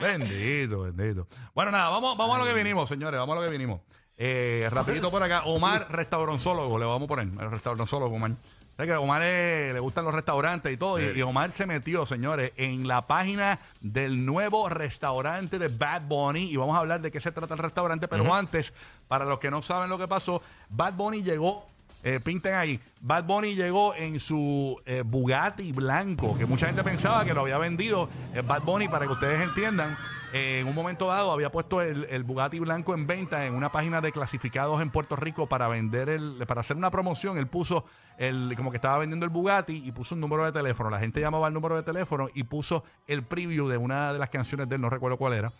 Bendito, 0.00 0.82
bendito. 0.82 1.26
Bueno, 1.54 1.70
nada, 1.70 1.88
vamos, 1.88 2.16
vamos 2.16 2.36
a 2.36 2.38
lo 2.40 2.44
que 2.44 2.54
vinimos, 2.54 2.88
señores. 2.88 3.18
Vamos 3.18 3.36
a 3.36 3.40
lo 3.40 3.46
que 3.46 3.50
vinimos. 3.50 3.80
Eh, 4.16 4.68
rapidito 4.70 5.10
por 5.10 5.22
acá. 5.22 5.42
Omar, 5.46 5.88
restauranzólogo. 5.90 6.78
Le 6.78 6.84
vamos 6.84 7.06
a 7.06 7.08
poner. 7.08 7.26
El 7.26 7.50
restauranzólogo, 7.50 8.14
Omar. 8.14 8.32
¿Sabes 8.76 8.88
que 8.90 8.94
a 8.94 9.00
Omar 9.00 9.20
eh, 9.22 9.70
le 9.74 9.80
gustan 9.80 10.04
los 10.04 10.14
restaurantes 10.14 10.72
y 10.72 10.76
todo. 10.76 10.98
y- 10.98 11.18
Y, 11.18 11.22
Omar 11.22 11.52
se 11.52 11.66
metió, 11.66 12.06
señores, 12.06 12.52
en 12.56 12.88
la 12.88 13.02
página 13.06 13.58
del 13.80 14.24
nuevo 14.24 14.68
restaurante 14.68 15.58
de 15.58 15.68
Bad 15.68 16.02
Bunny. 16.08 16.50
Y 16.50 16.56
vamos 16.56 16.74
a 16.76 16.78
hablar 16.80 17.00
de 17.00 17.10
qué 17.10 17.20
se 17.20 17.32
trata 17.32 17.54
el 17.54 17.58
restaurante. 17.60 18.08
Pero 18.08 18.32
antes, 18.34 18.72
para 19.08 19.24
los 19.26 19.38
que 19.38 19.50
no 19.50 19.60
saben 19.62 19.90
lo 19.90 19.98
que 19.98 20.08
pasó, 20.08 20.42
Bad 20.70 20.94
Bunny 20.94 21.22
llegó. 21.22 21.66
eh, 22.04 22.18
pinten 22.18 22.54
ahí. 22.54 22.80
Bad 23.00 23.22
Bunny 23.24 23.54
llegó 23.54 23.94
en 23.94 24.18
su 24.18 24.76
eh, 24.86 25.02
Bugatti 25.06 25.70
blanco, 25.70 26.36
que 26.36 26.46
mucha 26.46 26.66
gente 26.66 26.82
pensaba 26.82 27.24
que 27.24 27.32
lo 27.32 27.42
había 27.42 27.58
vendido. 27.58 28.08
eh, 28.34 28.40
Bad 28.40 28.62
Bunny, 28.62 28.88
para 28.88 29.06
que 29.06 29.12
ustedes 29.12 29.40
entiendan, 29.40 29.96
eh, 30.32 30.60
en 30.60 30.66
un 30.66 30.74
momento 30.74 31.06
dado 31.08 31.30
había 31.32 31.50
puesto 31.52 31.82
el, 31.82 32.24
Bugatti 32.24 32.58
blanco 32.58 32.94
en 32.94 33.06
venta 33.06 33.46
en 33.46 33.54
una 33.54 33.70
página 33.70 34.00
de 34.00 34.12
clasificados 34.12 34.80
en 34.80 34.90
Puerto 34.90 35.16
Rico 35.16 35.46
para 35.48 35.68
vender 35.68 36.08
el, 36.08 36.42
para 36.46 36.60
hacer 36.62 36.76
una 36.76 36.90
promoción. 36.90 37.38
Él 37.38 37.46
puso 37.46 37.84
el, 38.18 38.54
como 38.56 38.70
que 38.70 38.76
estaba 38.76 38.98
vendiendo 38.98 39.24
el 39.26 39.30
Bugatti 39.30 39.82
y 39.84 39.92
puso 39.92 40.14
un 40.14 40.20
número 40.20 40.44
de 40.44 40.52
teléfono. 40.52 40.90
La 40.90 40.98
gente 40.98 41.20
llamaba 41.20 41.46
al 41.48 41.54
número 41.54 41.76
de 41.76 41.82
teléfono 41.82 42.28
y 42.34 42.44
puso 42.44 42.84
el 43.06 43.22
preview 43.22 43.68
de 43.68 43.76
una 43.76 44.12
de 44.12 44.18
las 44.18 44.30
canciones 44.30 44.68
de 44.68 44.76
él, 44.76 44.80
no 44.80 44.90
recuerdo 44.90 45.16
cuál 45.18 45.34
era. 45.34 45.52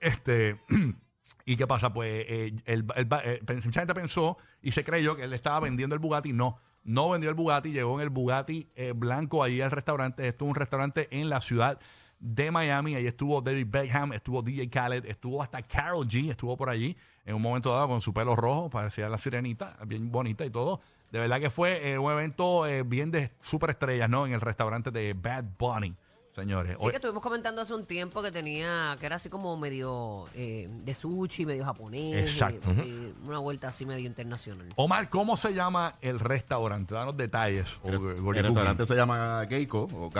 Este. 0.00 0.60
¿Y 1.46 1.56
qué 1.56 1.66
pasa? 1.66 1.92
Pues 1.92 2.24
eh, 2.26 2.54
el, 2.64 2.86
el- 2.96 3.08
eh, 3.24 3.40
mucha 3.64 3.80
gente 3.80 3.94
pensó 3.94 4.38
y 4.62 4.72
se 4.72 4.82
creyó 4.82 5.14
que 5.16 5.24
él 5.24 5.34
estaba 5.34 5.60
vendiendo 5.60 5.94
el 5.94 6.00
Bugatti. 6.00 6.32
No, 6.32 6.58
no 6.84 7.10
vendió 7.10 7.28
el 7.28 7.36
Bugatti, 7.36 7.72
llegó 7.72 7.96
en 7.96 8.00
el 8.00 8.10
Bugatti 8.10 8.70
eh, 8.76 8.92
blanco 8.96 9.42
ahí 9.42 9.60
al 9.60 9.70
restaurante. 9.70 10.26
Esto 10.26 10.46
es 10.46 10.48
un 10.48 10.54
restaurante 10.54 11.08
en 11.10 11.28
la 11.28 11.42
ciudad 11.42 11.78
de 12.24 12.50
Miami. 12.50 12.94
Ahí 12.94 13.06
estuvo 13.06 13.40
David 13.42 13.66
Beckham, 13.68 14.12
estuvo 14.12 14.42
DJ 14.42 14.70
Khaled, 14.70 15.04
estuvo 15.04 15.42
hasta 15.42 15.62
Carol 15.62 16.08
G, 16.08 16.30
estuvo 16.30 16.56
por 16.56 16.70
allí 16.70 16.96
en 17.26 17.34
un 17.34 17.42
momento 17.42 17.70
dado 17.70 17.88
con 17.88 18.00
su 18.00 18.12
pelo 18.12 18.34
rojo, 18.34 18.70
parecía 18.70 19.08
la 19.08 19.18
sirenita, 19.18 19.76
bien 19.86 20.10
bonita 20.10 20.44
y 20.44 20.50
todo. 20.50 20.80
De 21.12 21.20
verdad 21.20 21.38
que 21.38 21.50
fue 21.50 21.92
eh, 21.92 21.98
un 21.98 22.10
evento 22.10 22.66
eh, 22.66 22.82
bien 22.82 23.10
de 23.10 23.30
superestrellas, 23.40 24.08
¿no? 24.08 24.26
En 24.26 24.32
el 24.32 24.40
restaurante 24.40 24.90
de 24.90 25.12
Bad 25.12 25.44
Bunny, 25.58 25.94
señores. 26.34 26.76
Sí, 26.78 26.84
Hoy- 26.84 26.90
que 26.90 26.96
estuvimos 26.96 27.22
comentando 27.22 27.60
hace 27.62 27.74
un 27.74 27.84
tiempo 27.86 28.22
que 28.22 28.32
tenía, 28.32 28.96
que 28.98 29.06
era 29.06 29.16
así 29.16 29.28
como 29.28 29.56
medio 29.56 30.26
eh, 30.34 30.68
de 30.70 30.94
sushi, 30.94 31.46
medio 31.46 31.64
japonés. 31.64 32.30
Exacto. 32.30 32.70
eh, 32.70 32.74
eh, 32.84 33.12
una 33.26 33.38
vuelta 33.38 33.68
así 33.68 33.86
medio 33.86 34.06
internacional. 34.06 34.68
Omar, 34.76 35.08
¿cómo 35.08 35.36
se 35.36 35.54
llama 35.54 35.96
el 36.00 36.18
restaurante? 36.20 36.94
Danos 36.94 37.16
detalles. 37.16 37.78
o- 37.82 37.88
El, 37.88 38.42
restaurante 38.42 38.86
se 38.86 38.94
llama 38.94 39.44
Geiko 39.48 39.88
o. 39.92 40.10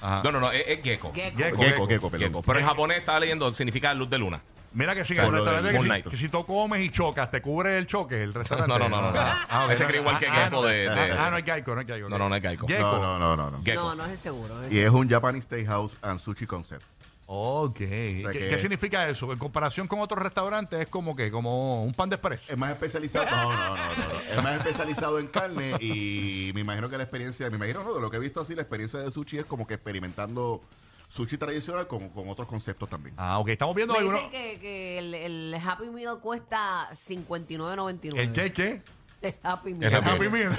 Ajá. 0.00 0.22
No, 0.22 0.32
no, 0.32 0.40
no, 0.40 0.52
es, 0.52 0.64
es 0.66 0.82
gecko. 0.82 1.12
Gecko. 1.12 1.38
Gecko. 1.38 1.62
Gecko, 1.62 1.86
Gecko, 1.88 2.10
perdón. 2.10 2.28
Gecko. 2.28 2.42
Pero 2.42 2.58
en 2.60 2.66
japonés 2.66 2.98
estaba 2.98 3.20
leyendo, 3.20 3.50
significa 3.52 3.92
luz 3.94 4.08
de 4.10 4.18
luna. 4.18 4.40
Mira 4.76 4.94
que 4.94 5.04
sí, 5.04 5.14
que 5.14 5.22
Por 5.22 5.34
el 5.34 5.44
lo 5.44 5.50
restaurante 5.50 5.72
del 5.72 6.02
que, 6.02 6.02
si, 6.04 6.10
que 6.10 6.16
si 6.18 6.28
tú 6.28 6.44
comes 6.44 6.82
y 6.82 6.90
chocas, 6.90 7.30
te 7.30 7.40
cubre 7.42 7.78
el 7.78 7.86
choque, 7.86 8.22
el 8.22 8.34
restaurante. 8.34 8.68
No, 8.72 8.78
no, 8.78 8.88
no, 8.88 9.02
no, 9.02 9.10
no. 9.10 9.18
Ah, 9.20 9.68
Ese 9.70 9.84
cree 9.86 10.00
igual 10.00 10.18
que 10.18 10.26
Ah, 10.28 10.44
Gecko 10.44 10.56
no. 10.56 10.62
de- 10.68 10.74
de- 10.90 11.12
Ah, 11.12 11.30
no 11.30 11.38
es 11.38 11.44
Geico, 11.44 11.74
no 11.74 11.80
es 11.80 11.86
Geico. 11.86 12.08
No, 12.10 12.18
no, 12.18 12.28
no 12.28 12.36
es 12.36 12.42
Geico. 12.42 12.66
Gecko. 12.68 12.82
No, 12.82 13.18
no, 13.18 13.18
no, 13.18 13.36
no, 13.36 13.50
no. 13.52 13.62
Gecko. 13.64 13.80
No, 13.82 13.94
no 13.94 14.04
es 14.04 14.12
el 14.12 14.18
seguro. 14.18 14.60
es 14.62 14.66
el 14.68 14.72
Y 14.74 14.80
es 14.80 14.90
un 14.90 15.08
Japanese 15.08 15.44
Steakhouse 15.46 15.96
and 16.02 16.18
Sushi 16.20 16.46
Concept. 16.46 16.82
Ok. 17.28 17.78
¿Qué, 17.78 18.20
sea 18.22 18.32
que- 18.32 18.48
qué 18.50 18.60
significa 18.60 19.08
eso? 19.08 19.32
En 19.32 19.38
comparación 19.38 19.88
con 19.88 19.98
otros 20.00 20.22
restaurantes 20.22 20.78
es 20.80 20.86
como 20.88 21.16
que, 21.16 21.30
como 21.30 21.82
un 21.82 21.92
pan 21.94 22.08
de 22.08 22.16
express. 22.16 22.48
Es 22.48 22.56
más 22.56 22.70
especializado. 22.70 23.26
No, 23.30 23.52
no, 23.52 23.68
no, 23.68 23.76
no, 23.76 23.76
no. 23.76 24.20
Es 24.30 24.42
más 24.42 24.56
especializado 24.58 25.18
en 25.18 25.26
carne 25.28 25.72
y 25.80 26.52
me 26.54 26.60
imagino 26.60 26.88
que 26.88 26.96
la 26.98 27.02
experiencia, 27.04 27.48
me 27.50 27.56
imagino, 27.56 27.82
no, 27.82 27.94
de 27.94 28.00
lo 28.00 28.10
que 28.10 28.18
he 28.18 28.20
visto 28.20 28.40
así, 28.42 28.54
la 28.54 28.62
experiencia 28.62 29.00
de 29.00 29.10
sushi 29.10 29.38
es 29.38 29.44
como 29.46 29.66
que 29.66 29.74
experimentando 29.74 30.60
sushi 31.08 31.38
tradicional 31.38 31.86
con, 31.86 32.08
con 32.10 32.28
otros 32.28 32.46
conceptos 32.48 32.88
también. 32.88 33.14
Ah, 33.18 33.38
ok. 33.38 33.48
Estamos 33.48 33.74
viendo 33.74 33.94
Me 33.94 34.00
algunos. 34.00 34.20
dicen 34.20 34.30
que, 34.32 34.58
que 34.60 34.98
el, 34.98 35.14
el 35.14 35.54
Happy 35.64 35.86
Meal 35.86 36.18
cuesta 36.20 36.88
59.99. 36.92 38.18
¿El 38.18 38.32
qué? 38.32 38.52
¿Qué? 38.52 38.82
El 39.22 39.34
Happy 39.42 39.72
Meal. 39.74 39.92
El 39.92 39.98
Happy 39.98 40.10
Happy 40.10 40.28
Meal. 40.28 40.56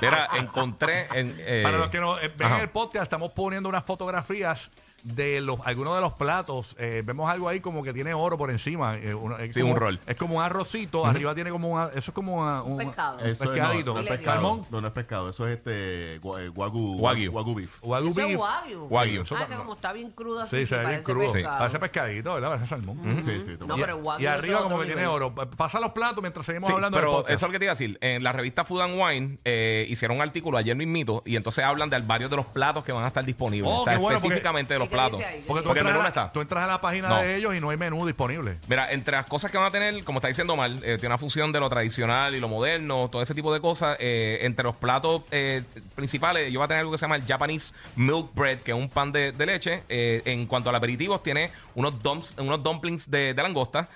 Mira, 0.00 0.28
encontré 0.36 1.08
en. 1.14 1.34
eh, 1.38 1.60
Para 1.64 1.78
los 1.78 1.88
que 1.90 2.00
no 2.00 2.18
eh, 2.18 2.28
ven 2.36 2.46
ajá. 2.46 2.62
el 2.62 2.70
podcast, 2.70 3.02
estamos 3.04 3.32
poniendo 3.32 3.68
unas 3.68 3.84
fotografías 3.84 4.70
de 5.04 5.40
los 5.40 5.60
algunos 5.66 5.94
de 5.94 6.00
los 6.00 6.14
platos. 6.14 6.76
Eh, 6.78 7.02
vemos 7.04 7.30
algo 7.30 7.48
ahí 7.48 7.60
como 7.60 7.82
que 7.82 7.92
tiene 7.92 8.14
oro 8.14 8.36
por 8.38 8.50
encima. 8.50 8.96
eh, 8.96 9.14
uno- 9.14 9.38
es 9.38 9.54
Sí, 9.54 9.60
como- 9.60 9.74
un 9.74 9.78
rol. 9.80 10.00
Es 10.06 10.16
como 10.16 10.36
un 10.38 10.42
arrocito. 10.42 11.04
Arriba 11.06 11.34
tiene 11.34 11.50
como 11.50 11.68
un. 11.70 11.80
Eso 11.90 12.10
es 12.10 12.10
como 12.10 12.40
una- 12.42 12.62
un 12.62 12.78
Pescado. 12.78 13.18
Eso 13.20 13.28
es, 13.28 13.38
pescadito. 13.50 13.92
no 13.92 14.00
es 14.00 14.04
Filete. 14.06 14.16
pescado. 14.18 14.36
Salmón. 14.42 14.66
No, 14.70 14.80
no 14.80 14.86
es 14.88 14.92
pescado. 14.92 15.28
Eso 15.30 15.46
es 15.46 15.58
este 15.58 16.20
gua- 16.20 16.40
eh, 16.42 16.48
wagyu, 16.48 16.96
Wagyu. 16.98 17.30
wagyu 17.32 17.54
beef. 17.54 17.78
Wagyu 17.82 18.08
Eso 18.10 18.20
es 18.20 18.26
beef. 18.28 18.40
wagyu. 18.40 19.24
Ah, 19.36 19.46
que 19.46 19.56
como 19.56 19.74
está 19.74 19.92
bien 19.92 20.10
crudo 20.10 20.40
así, 20.40 20.56
Sí, 20.60 20.66
se 20.66 20.74
ve 20.76 20.80
bien 20.80 20.90
parece 20.92 21.12
crudo. 21.12 21.32
pescado. 21.32 21.58
Parece 21.58 21.78
pescadito, 21.78 22.34
¿verdad? 22.34 22.48
Parece 22.48 22.66
salmón. 22.66 22.98
Sí, 23.22 23.42
sí. 23.44 23.56
No, 23.66 23.76
Y- 23.76 23.80
pero 23.80 23.96
wagyu 23.98 24.22
y 24.22 24.26
es 24.26 24.32
arriba 24.32 24.56
otro 24.56 24.68
como 24.70 24.80
que 24.80 24.86
tiene 24.86 25.02
nivel. 25.02 25.14
oro. 25.14 25.34
Pasa 25.34 25.80
los 25.80 25.92
platos 25.92 26.22
mientras 26.22 26.46
seguimos 26.46 26.68
Sí, 26.68 26.74
hablando 26.74 26.96
del 26.96 27.04
pero 27.04 27.16
podcast. 27.18 27.34
eso 27.36 27.46
es 27.46 27.48
lo 27.48 27.52
que 27.52 27.58
te 27.58 27.64
iba 27.66 27.72
a 27.72 27.74
decir. 27.74 27.98
En 28.00 28.22
la 28.22 28.32
revista 28.32 28.64
Food 28.64 28.80
and 28.80 29.00
Wine 29.00 29.38
eh, 29.44 29.86
hicieron 29.88 30.16
un 30.16 30.22
artículo 30.22 30.56
ayer 30.56 30.74
mismito 30.76 31.22
y 31.26 31.36
entonces 31.36 31.62
hablan 31.64 31.90
de 31.90 31.98
varios 32.00 32.30
de 32.30 32.36
los 32.36 32.46
platos 32.46 32.84
que 32.84 32.92
van 32.92 33.04
a 33.04 33.08
estar 33.08 33.24
disponibles. 33.24 33.70
Oh, 33.72 33.80
o 33.80 33.84
sea, 33.84 33.94
qué 33.94 33.98
bueno, 33.98 34.16
porque- 34.18 34.26
específicamente 34.28 34.74
de 34.74 34.78
los 34.78 34.88
¿Y 34.88 34.90
ahí? 34.98 35.44
Porque 35.46 35.62
tú, 35.62 35.68
Porque 35.68 35.80
el 35.80 35.86
entras 35.86 35.86
menú 35.86 35.88
a 35.88 35.92
no 35.92 36.02
la, 36.02 36.08
está. 36.08 36.32
tú 36.32 36.40
entras 36.40 36.64
a 36.64 36.66
la 36.66 36.80
página 36.80 37.08
No. 37.08 37.16
de 37.20 37.36
ellos 37.36 37.54
y 37.54 37.60
no 37.60 37.70
hay 37.70 37.76
menú 37.76 38.06
disponible. 38.06 38.58
Mira, 38.68 38.92
entre 38.92 39.16
las 39.16 39.26
cosas 39.26 39.50
que 39.50 39.58
van 39.58 39.66
a 39.66 39.70
tener, 39.70 40.02
como 40.04 40.18
está 40.18 40.28
diciendo 40.28 40.56
Mal, 40.56 40.76
eh, 40.84 40.96
tiene 40.98 41.08
una 41.08 41.18
fusión 41.18 41.52
de 41.52 41.60
lo 41.60 41.68
tradicional 41.70 42.34
y 42.34 42.40
lo 42.40 42.48
moderno, 42.48 43.08
todo 43.10 43.22
ese 43.22 43.34
tipo 43.34 43.52
de 43.52 43.60
cosas. 43.60 43.96
eh, 44.00 44.38
entre 44.42 44.64
los 44.64 44.76
platos 44.76 45.22
eh, 45.30 45.62
principales, 45.94 46.52
yo 46.52 46.58
voy 46.60 46.64
a 46.64 46.68
tener 46.68 46.80
algo 46.80 46.92
que 46.92 46.98
se 46.98 47.02
llama 47.02 47.16
el 47.16 47.24
Japanese 47.26 47.72
Milk 47.96 48.34
Bread, 48.34 48.58
que 48.58 48.72
es 48.72 48.76
un 48.76 48.88
pan 48.88 49.12
de, 49.12 49.32
de 49.32 49.46
leche. 49.46 49.82
Eh, 49.88 50.22
en 50.24 50.46
cuanto 50.46 50.70
al 50.70 50.76
aperitivo, 50.76 51.20
tiene 51.20 51.50
unos, 51.74 52.02
dumps, 52.02 52.34
unos 52.38 52.62
dumplings 52.62 53.10
de, 53.10 53.34
de 53.34 53.42
langosta. 53.42 53.88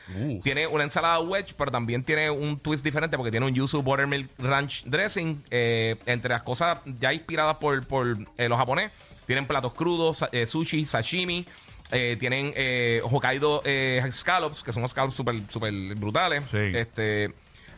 Tiene 0.43 0.67
una 0.67 0.85
ensalada 0.85 1.21
wedge, 1.21 1.55
pero 1.57 1.71
también 1.71 2.03
tiene 2.05 2.31
un 2.31 2.59
twist 2.59 2.85
diferente 2.85 3.17
porque 3.17 3.31
tiene 3.31 3.47
un 3.47 3.55
yuzu 3.55 3.83
buttermilk 3.83 4.31
ranch 4.39 4.85
dressing. 4.85 5.45
Eh, 5.51 5.97
entre 6.07 6.31
las 6.31 6.43
cosas 6.43 6.79
ya 7.01 7.13
inspiradas 7.13 7.57
por, 7.57 7.87
por 7.87 8.17
eh, 8.37 8.49
los 8.49 8.59
japoneses, 8.59 8.93
tienen 9.29 9.47
platos 9.47 9.75
crudos, 9.75 10.25
eh, 10.33 10.47
sushi, 10.47 10.87
sashimi. 10.87 11.45
Eh, 11.93 12.17
tienen 12.19 12.53
eh, 12.57 13.03
Hokkaido 13.05 13.63
scallops, 14.11 14.63
que 14.63 14.73
son 14.73 14.81
unos 14.81 14.93
scallops 14.93 15.15
súper 15.15 15.37
super 15.49 15.71
brutales. 15.97 16.45
Sí. 16.51 16.73
Este, 16.75 17.35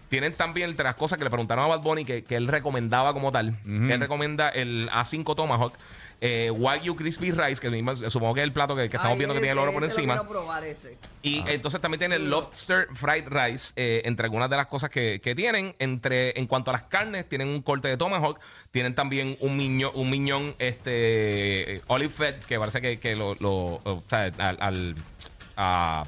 tienen 0.08 0.32
también 0.34 0.70
entre 0.70 0.84
las 0.84 0.94
cosas 0.94 1.18
que 1.18 1.24
le 1.24 1.30
preguntaron 1.30 1.64
a 1.64 1.66
Bad 1.66 1.82
Bunny 1.82 2.04
que, 2.04 2.22
que 2.22 2.36
él 2.36 2.46
recomendaba 2.46 3.12
como 3.12 3.32
tal. 3.32 3.58
Él 3.66 3.98
recomienda 3.98 4.48
el 4.48 4.88
A5 4.90 5.34
Tomahawk, 5.34 5.74
eh, 6.20 6.50
Wagyu 6.50 6.94
Crispy 6.96 7.30
Rice, 7.30 7.60
que 7.60 7.70
mismo- 7.70 7.94
supongo 8.10 8.34
que 8.34 8.40
es 8.40 8.44
el 8.44 8.52
plato 8.52 8.76
que, 8.76 8.88
que 8.88 8.96
estamos 8.96 9.12
Ay, 9.12 9.18
viendo 9.18 9.34
que 9.34 9.40
tiene 9.40 9.52
el 9.52 9.58
oro 9.58 9.72
por 9.72 9.84
encima. 9.84 10.14
quiero 10.18 10.28
probar 10.28 10.64
ese. 10.64 10.98
Y 11.22 11.42
entonces 11.48 11.80
también 11.80 11.98
tiene 11.98 12.16
el 12.16 12.28
Lobster 12.28 12.88
Fried 12.94 13.24
Rice, 13.28 13.72
eh, 13.76 14.02
entre 14.04 14.24
algunas 14.26 14.50
de 14.50 14.56
las 14.56 14.66
cosas 14.66 14.90
que, 14.90 15.20
que 15.20 15.34
tienen. 15.34 15.74
Entre, 15.78 16.38
en 16.38 16.46
cuanto 16.46 16.70
a 16.70 16.74
las 16.74 16.82
carnes, 16.84 17.28
tienen 17.28 17.48
un 17.48 17.62
corte 17.62 17.88
de 17.88 17.96
tomahawk, 17.96 18.38
tienen 18.70 18.94
también 18.94 19.36
un 19.40 19.56
miñón, 19.56 19.92
un 19.94 20.10
miñón 20.10 20.54
este, 20.58 21.82
olive 21.86 22.10
fed, 22.12 22.34
que 22.46 22.58
parece 22.58 22.80
que, 22.80 22.98
que 22.98 23.16
lo, 23.16 23.34
lo- 23.40 23.80
o 23.84 24.02
sea, 24.08 24.30
al, 24.38 24.56
al- 24.60 24.94
a- 25.56 26.04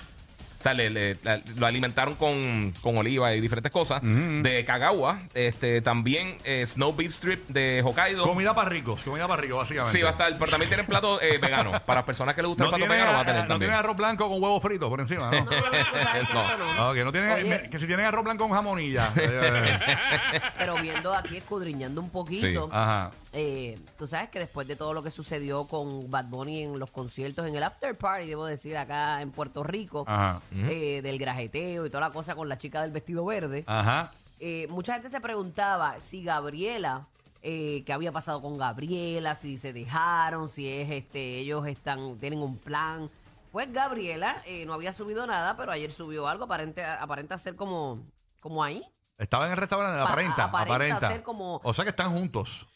o 0.62 0.64
sea, 0.64 0.74
le- 0.74 0.90
le- 0.90 1.16
la- 1.24 1.40
lo 1.56 1.66
alimentaron 1.66 2.14
con, 2.14 2.72
con 2.80 2.96
oliva 2.96 3.34
y 3.34 3.40
diferentes 3.40 3.72
cosas. 3.72 4.00
De 4.00 4.64
Kagawa, 4.64 5.22
este, 5.34 5.80
también 5.82 6.38
eh, 6.44 6.64
Snow 6.64 6.94
Beef 6.94 7.10
Strip 7.12 7.48
de 7.48 7.82
Hokkaido. 7.84 8.22
Comida 8.22 8.54
para 8.54 8.68
ricos, 8.68 9.02
comida 9.02 9.26
para 9.26 9.42
ricos, 9.42 9.58
básicamente. 9.58 9.98
Sí, 9.98 10.02
va 10.04 10.10
a 10.10 10.12
estar, 10.12 10.32
pero 10.38 10.50
también 10.52 10.68
tienen 10.68 10.86
platos 10.86 11.18
eh, 11.20 11.38
veganos. 11.42 11.80
Para 11.86 11.98
las 11.98 12.04
personas 12.06 12.36
que 12.36 12.42
les 12.42 12.48
gusta 12.48 12.62
No 12.62 12.70
el 12.70 12.76
plato 12.76 12.84
tiene, 12.86 12.94
vegano, 13.02 13.12
va 13.12 13.18
a 13.18 13.22
eh, 13.22 13.26
tener 13.26 13.42
no 13.42 13.48
también. 13.48 13.70
tiene 13.70 13.74
arroz 13.80 13.96
blanco 13.96 14.28
con 14.28 14.40
huevo 14.40 14.60
frito 14.60 14.88
por 14.88 15.00
encima, 15.00 15.30
¿no? 15.32 15.44
No, 15.44 15.50
no, 15.50 15.50
no, 15.50 17.12
sabes 17.12 17.34
que 17.36 17.42
No. 17.44 17.48
me- 17.72 17.78
si 17.80 17.86
tienen 17.86 18.06
arroz 18.06 18.22
blanco 18.24 18.44
con 18.46 18.56
jamonilla. 18.56 19.12
Eh, 19.16 19.78
Pero 20.58 20.76
viendo 20.76 21.12
aquí, 21.12 21.36
escudriñando 21.38 22.00
un 22.00 22.10
poquito, 22.10 22.68
Ajá. 22.72 23.10
Eh, 23.32 23.78
tú 23.98 24.06
sabes 24.06 24.28
que 24.30 24.38
después 24.38 24.68
de 24.68 24.76
todo 24.76 24.92
lo 24.94 25.02
que 25.02 25.10
sucedió 25.10 25.66
con 25.66 26.10
Bad 26.10 26.26
Bunny 26.26 26.62
en 26.64 26.78
los 26.78 26.90
conciertos, 26.90 27.46
en 27.46 27.54
el 27.54 27.62
after 27.62 27.96
party, 27.96 28.26
debo 28.26 28.44
decir, 28.46 28.76
acá 28.76 29.22
en 29.22 29.30
Puerto 29.30 29.62
Rico, 29.64 30.04
Ajá. 30.06 30.40
eh, 30.52 31.00
del 31.02 31.18
grajeteo 31.18 31.86
y 31.86 31.90
toda 31.90 32.00
la 32.08 32.10
cosa 32.12 32.34
con 32.34 32.48
la 32.48 32.58
chica 32.58 32.82
del 32.82 32.90
vestido 32.90 33.24
verde, 33.24 33.64
Ajá. 33.66 34.12
eh, 34.38 34.66
mucha 34.70 34.94
gente 34.94 35.08
se 35.08 35.20
preguntaba 35.20 36.00
si 36.00 36.22
Gabriela, 36.22 37.06
eh, 37.42 37.82
qué 37.86 37.92
había 37.92 38.12
pasado 38.12 38.40
con 38.42 38.58
Gabriela, 38.58 39.34
si 39.34 39.56
se 39.58 39.72
dejaron, 39.72 40.48
si 40.48 40.68
es 40.68 40.90
este, 40.90 41.38
ellos 41.38 41.66
están, 41.66 42.18
tienen 42.18 42.40
un 42.42 42.56
plan. 42.58 43.10
Pues 43.50 43.70
Gabriela 43.72 44.42
eh, 44.46 44.64
no 44.64 44.74
había 44.74 44.92
subido 44.92 45.26
nada, 45.26 45.56
pero 45.56 45.72
ayer 45.72 45.90
subió 45.92 46.28
algo, 46.28 46.44
aparente, 46.44 46.84
aparenta 46.84 47.36
ser 47.38 47.56
como, 47.56 47.98
como 48.40 48.62
ahí. 48.62 48.82
Estaba 49.18 49.46
en 49.46 49.52
el 49.52 49.58
restaurante, 49.58 49.98
Pa- 49.98 50.04
aparenta, 50.10 50.44
aparenta 50.44 50.74
aparenta. 50.74 51.08
ser 51.08 51.22
como- 51.22 51.60
O 51.64 51.74
sea 51.74 51.84
que 51.84 51.90
están 51.90 52.12
juntos. 52.12 52.66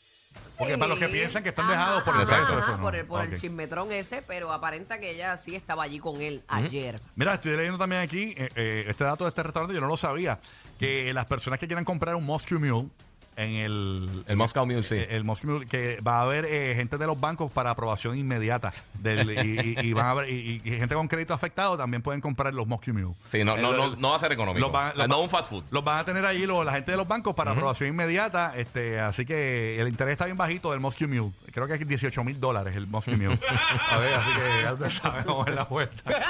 Porque 0.58 0.78
para 0.78 0.88
los 0.88 0.98
que 0.98 1.08
piensan 1.08 1.42
que 1.42 1.50
están 1.50 1.68
dejados 1.68 2.02
por 2.02 2.16
el 2.16 2.22
ajá, 2.22 2.76
no. 2.76 2.82
por, 2.82 2.94
el, 2.96 3.04
por 3.06 3.26
Ok. 3.26 3.34
chismetrón 3.34 3.92
ese, 3.92 4.22
pero 4.22 4.52
aparenta 4.52 4.98
que 4.98 5.10
ella 5.10 5.36
sí 5.36 5.54
estaba 5.54 5.82
allí 5.82 5.98
con 5.98 6.20
él 6.20 6.42
ayer. 6.48 6.98
Mira, 7.14 7.34
estoy 7.34 7.56
leyendo 7.56 7.78
también 7.78 8.00
aquí 8.02 8.34
eh, 8.36 8.48
eh, 8.56 8.84
este 8.88 9.04
dato 9.04 9.24
de 9.24 9.28
este 9.28 9.42
restaurante, 9.42 9.74
yo 9.74 9.80
no 9.80 9.86
lo 9.86 9.96
sabía, 9.98 10.38
que 10.78 11.12
las 11.12 11.26
personas 11.26 11.58
que 11.58 11.66
quieran 11.66 11.84
comprar 11.84 12.14
un 12.14 12.24
Moscow 12.24 12.58
Mule 12.58 12.88
en 13.36 13.50
el... 13.56 14.24
El 14.26 14.36
Moscow 14.36 14.66
sí. 14.82 14.94
eh, 14.96 15.08
El 15.10 15.24
Moscow 15.24 15.50
Mule, 15.50 15.66
que 15.66 16.00
va 16.00 16.18
a 16.18 16.22
haber 16.22 16.46
eh, 16.46 16.72
gente 16.74 16.96
de 16.98 17.06
los 17.06 17.20
bancos 17.20 17.50
para 17.52 17.70
aprobación 17.70 18.16
inmediata. 18.16 18.72
Del, 18.94 19.30
y, 19.30 19.76
y- 19.80 19.86
y 19.88 19.92
van 19.94 20.06
a 20.06 20.10
haber, 20.10 20.30
y, 20.30 20.60
y 20.64 20.70
gente 20.70 20.94
con 20.94 21.06
crédito 21.08 21.34
afectado 21.34 21.76
también 21.76 22.02
pueden 22.02 22.20
comprar 22.20 22.52
los 22.54 22.66
Moscow 22.66 22.94
Mule. 22.94 23.14
Sí, 23.30 23.44
no, 23.44 23.56
Eh, 23.56 23.62
no, 23.62 23.72
lo- 23.72 23.90
no, 23.90 23.96
no 23.96 24.10
va 24.10 24.16
a 24.16 24.20
ser 24.20 24.32
económico. 24.32 24.60
los 24.60 24.72
van- 24.72 24.92
los 24.96 25.08
no 25.08 25.20
un 25.20 25.28
fast 25.30 25.50
food. 25.50 25.64
Los 25.70 25.84
van 25.84 25.98
a 25.98 26.04
tener 26.04 26.24
allí 26.24 26.46
los- 26.46 26.64
la 26.64 26.72
gente 26.72 26.90
de 26.92 26.96
los 26.96 27.06
bancos 27.06 27.34
para 27.34 27.50
aprobación 27.52 27.90
inmediata. 27.90 28.54
este 28.56 28.98
Así 29.00 29.26
que 29.26 29.80
el 29.80 29.88
interés 29.88 30.12
está 30.12 30.24
bien 30.24 30.36
bajito 30.36 30.70
del 30.70 30.80
Moscow 30.80 31.06
Mule. 31.08 31.32
Creo 31.52 31.66
que 31.66 31.74
es 31.74 31.86
18 31.86 32.24
mil 32.24 32.40
dólares 32.40 32.74
el 32.76 32.86
Moscow 32.86 33.14
Mule. 33.16 33.38
a 33.90 33.98
ver, 33.98 34.14
así 34.14 34.30
que 34.32 34.62
ya 34.62 34.72
ustedes 34.72 34.94
saben 34.94 35.24
cómo 35.24 35.44
es 35.46 35.54
la 35.54 35.64
vuelta. 35.64 36.22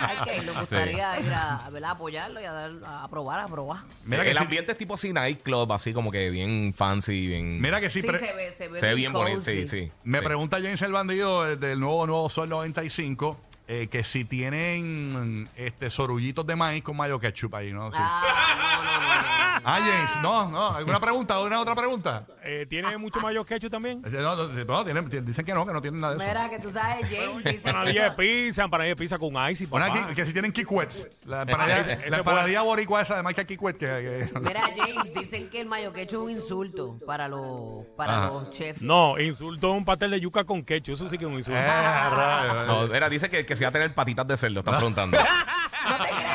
Hay 0.00 0.18
que 0.40 0.46
nos 0.46 0.60
gustaría 0.60 1.20
ir 1.20 1.32
a, 1.32 1.56
a, 1.66 1.70
¿verdad? 1.70 1.90
a 1.90 1.92
apoyarlo 1.94 2.40
y 2.40 2.44
a, 2.44 2.52
dar, 2.52 2.70
a 2.86 3.08
probar, 3.08 3.40
a 3.40 3.46
probar. 3.48 3.78
Mira 4.04 4.24
el 4.26 4.32
que 4.32 4.38
ambiente 4.38 4.72
es 4.72 4.78
tipo 4.78 4.94
así 4.94 5.12
nightclub, 5.12 5.72
así 5.72 5.92
como 5.92 6.10
que 6.10 6.28
bien 6.30 6.49
fancy, 6.76 7.26
bien... 7.26 7.60
Mira 7.60 7.80
que 7.80 7.90
sí, 7.90 8.00
Sí, 8.02 8.06
pre- 8.06 8.18
se 8.18 8.32
ve, 8.32 8.52
se 8.52 8.68
ve, 8.68 8.80
se 8.80 8.86
ve 8.86 8.94
bien 8.94 9.12
bonito, 9.12 9.38
cozy. 9.38 9.66
sí, 9.66 9.86
sí. 9.86 9.92
Me 10.04 10.18
Sí. 10.18 10.24
pregunta 10.24 10.58
James 10.60 10.80
el 10.82 10.92
bandido 10.92 11.56
del 11.56 11.80
nuevo 11.80 12.06
Nuevo 12.06 12.28
Sol 12.30 12.48
95. 12.48 13.40
eh, 13.72 13.86
que 13.88 14.02
si 14.02 14.24
tienen 14.24 15.48
este 15.54 15.90
sorullitos 15.90 16.44
de 16.44 16.56
maíz 16.56 16.82
con 16.82 16.96
mayo 16.96 17.20
ketchup 17.20 17.54
ahí, 17.54 17.72
¿no? 17.72 17.90
Sí. 17.92 17.98
Ah, 18.00 18.22
no, 18.58 18.82
no, 18.82 19.00
no, 19.00 19.22
no. 19.22 19.39
Ah, 19.64 19.78
James, 19.84 20.10
no, 20.22 20.48
no. 20.48 20.68
¿Alguna 20.76 20.98
pregunta? 21.00 21.34
¿Alguna 21.36 21.60
otra 21.60 21.74
pregunta? 21.74 22.24
Eh, 22.42 22.66
¿Tiene 22.68 22.96
mucho 22.96 23.20
mayo 23.20 23.44
ketchup 23.44 23.70
también? 23.70 24.02
Eh, 24.06 24.10
No, 24.10 24.34
no, 24.36 24.48
no, 24.48 24.84
tienen- 24.84 25.24
dicen 25.24 25.44
que 25.44 25.52
no, 25.54 25.66
que 25.66 25.72
no 25.72 25.80
tienen 25.82 26.00
nada 26.00 26.14
de 26.14 26.18
eso. 26.24 26.28
Mira, 26.28 26.48
que 26.48 26.58
tú 26.58 26.70
sabes, 26.70 27.06
James 27.10 27.44
dice 27.44 27.50
que 27.62 27.68
Empanadilla 27.68 28.00
de 28.02 28.06
eso- 28.08 28.16
pizza, 28.16 28.62
empanadilla 28.64 28.94
de 28.94 28.96
pizza 28.96 29.18
con 29.18 29.50
ice 29.50 29.64
y 29.64 29.66
papá. 29.66 30.06
que, 30.08 30.14
que 30.14 30.26
si 30.26 30.32
tienen 30.32 30.52
kikwets. 30.52 31.06
La 31.24 31.42
empanadilla, 31.42 31.80
ese- 31.80 31.92
ese 31.92 32.10
la 32.10 32.16
empanadilla 32.18 32.62
boricua 32.62 33.02
esa 33.02 33.16
de 33.16 33.22
marca 33.22 33.44
kikwet. 33.44 33.76
Que, 33.76 33.86
que- 34.32 34.40
Mira, 34.40 34.62
James, 34.76 35.14
dicen 35.14 35.48
que 35.50 35.60
el 35.60 35.66
mayo 35.68 35.92
quechu 35.92 36.16
es 36.16 36.24
un 36.24 36.30
insulto 36.30 36.98
para 37.06 37.28
los, 37.28 37.84
para 37.96 38.16
Ajá. 38.16 38.26
los 38.30 38.50
chefs. 38.50 38.80
No, 38.82 39.18
insultó 39.18 39.72
un 39.72 39.84
pastel 39.84 40.10
de 40.12 40.20
yuca 40.20 40.44
con 40.44 40.62
ketchup. 40.64 40.94
Eso 40.94 41.08
sí 41.08 41.18
que 41.18 41.24
es 41.24 41.30
un 41.30 41.36
insulto. 41.38 41.60
Eh, 41.60 41.66
rayos. 42.10 42.66
No, 42.66 42.94
era, 42.94 43.08
dice 43.08 43.28
que, 43.28 43.44
que 43.44 43.54
se 43.56 43.64
va 43.64 43.68
a 43.68 43.72
tener 43.72 43.94
patitas 43.94 44.26
de 44.26 44.36
cerdo, 44.36 44.60
están 44.60 44.76
preguntando. 44.76 45.18
No 45.90 45.96
te 45.96 46.10
creas, 46.10 46.29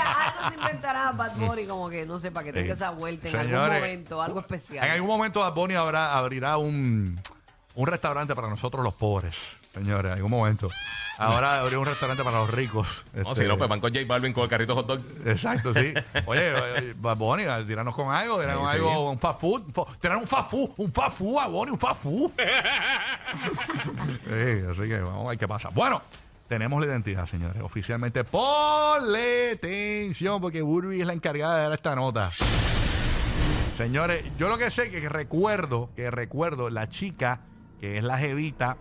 se 0.49 0.55
inventará 0.55 1.11
Bad 1.11 1.35
Bunny 1.37 1.65
como 1.65 1.89
que, 1.89 2.05
no 2.05 2.19
sé, 2.19 2.31
para 2.31 2.45
que 2.45 2.53
tenga 2.53 2.67
Sí. 2.67 2.71
esa 2.73 2.91
vuelta 2.91 3.29
en 3.29 3.35
algún 3.35 3.51
Señores, 3.51 3.79
momento, 3.81 4.21
algo 4.21 4.39
especial. 4.39 4.85
En 4.85 4.91
algún 4.91 5.07
momento 5.09 5.39
Bad 5.41 5.53
Bunny 5.53 5.75
habrá, 5.75 6.15
abrirá 6.15 6.57
un, 6.57 7.19
un 7.75 7.87
restaurante 7.87 8.33
para 8.35 8.47
nosotros 8.49 8.83
los 8.83 8.93
pobres. 8.93 9.35
Señores, 9.73 10.05
en 10.11 10.13
algún 10.17 10.31
momento. 10.31 10.69
Ahora 11.17 11.59
abrirá 11.59 11.79
un 11.79 11.85
restaurante 11.85 12.23
para 12.23 12.37
los 12.39 12.49
ricos. 12.49 12.87
No, 13.13 13.21
Este, 13.31 13.43
si 13.43 13.47
no, 13.47 13.57
pues 13.57 13.69
van 13.69 13.81
con 13.81 13.93
J 13.93 14.05
Balvin 14.07 14.31
con 14.33 14.43
el 14.43 14.49
carrito 14.49 14.73
hot 14.73 14.85
dog. 14.87 15.01
Exacto, 15.25 15.73
sí. 15.73 15.93
Oye, 16.25 16.93
Bad 16.97 17.17
Bunny, 17.17 17.43
tiranos 17.67 17.93
con 17.93 18.09
algo, 18.13 18.39
tiranos 18.39 18.71
Sí, 18.71 18.77
sí. 18.77 18.83
algo, 18.83 19.11
un 19.11 19.19
fast 19.19 19.39
food, 19.41 19.61
fo- 19.73 19.87
tiranos 19.99 20.23
un 20.23 20.27
fast 20.29 20.49
food, 20.51 20.69
un 20.77 20.91
fast 20.93 21.17
food, 21.17 21.35
Bad 21.35 21.49
Bunny, 21.49 21.71
un 21.71 21.79
fast 21.79 22.01
food. 22.03 22.31
Sí, 24.25 24.63
así 24.71 24.89
que 24.89 24.99
vamos 25.01 25.25
a 25.25 25.29
ver 25.29 25.37
qué 25.37 25.47
pasa. 25.47 25.69
Bueno, 25.73 26.01
tenemos 26.47 26.79
la 26.79 26.87
identidad, 26.87 27.25
señores, 27.25 27.61
oficialmente. 27.61 28.23
Ponle 28.23 29.51
atención, 29.51 30.41
porque 30.41 30.61
Burby 30.61 31.01
es 31.01 31.07
la 31.07 31.13
encargada 31.13 31.57
de 31.57 31.63
dar 31.63 31.73
esta 31.73 31.95
nota. 31.95 32.31
Señores, 33.77 34.25
yo 34.37 34.47
lo 34.47 34.57
que 34.57 34.71
sé 34.71 34.89
que 34.89 35.09
recuerdo, 35.09 35.89
que 35.95 36.09
recuerdo 36.09 36.69
la 36.69 36.87
chica 36.87 37.41
que 37.79 37.97
es 37.97 38.03
la 38.03 38.17
jevita 38.17 38.77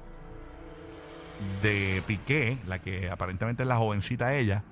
de 1.63 2.03
Piqué, 2.07 2.59
la 2.67 2.79
que 2.79 3.11
aparentemente 3.11 3.65
es 3.65 3.69
la 3.69 3.77
jovencita 3.77 4.35
ella. 4.35 4.63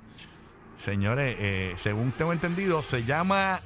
Señores, 0.84 1.36
eh, 1.38 1.74
según 1.78 2.12
tengo 2.12 2.32
entendido, 2.32 2.82
se 2.82 3.04
llama 3.04 3.60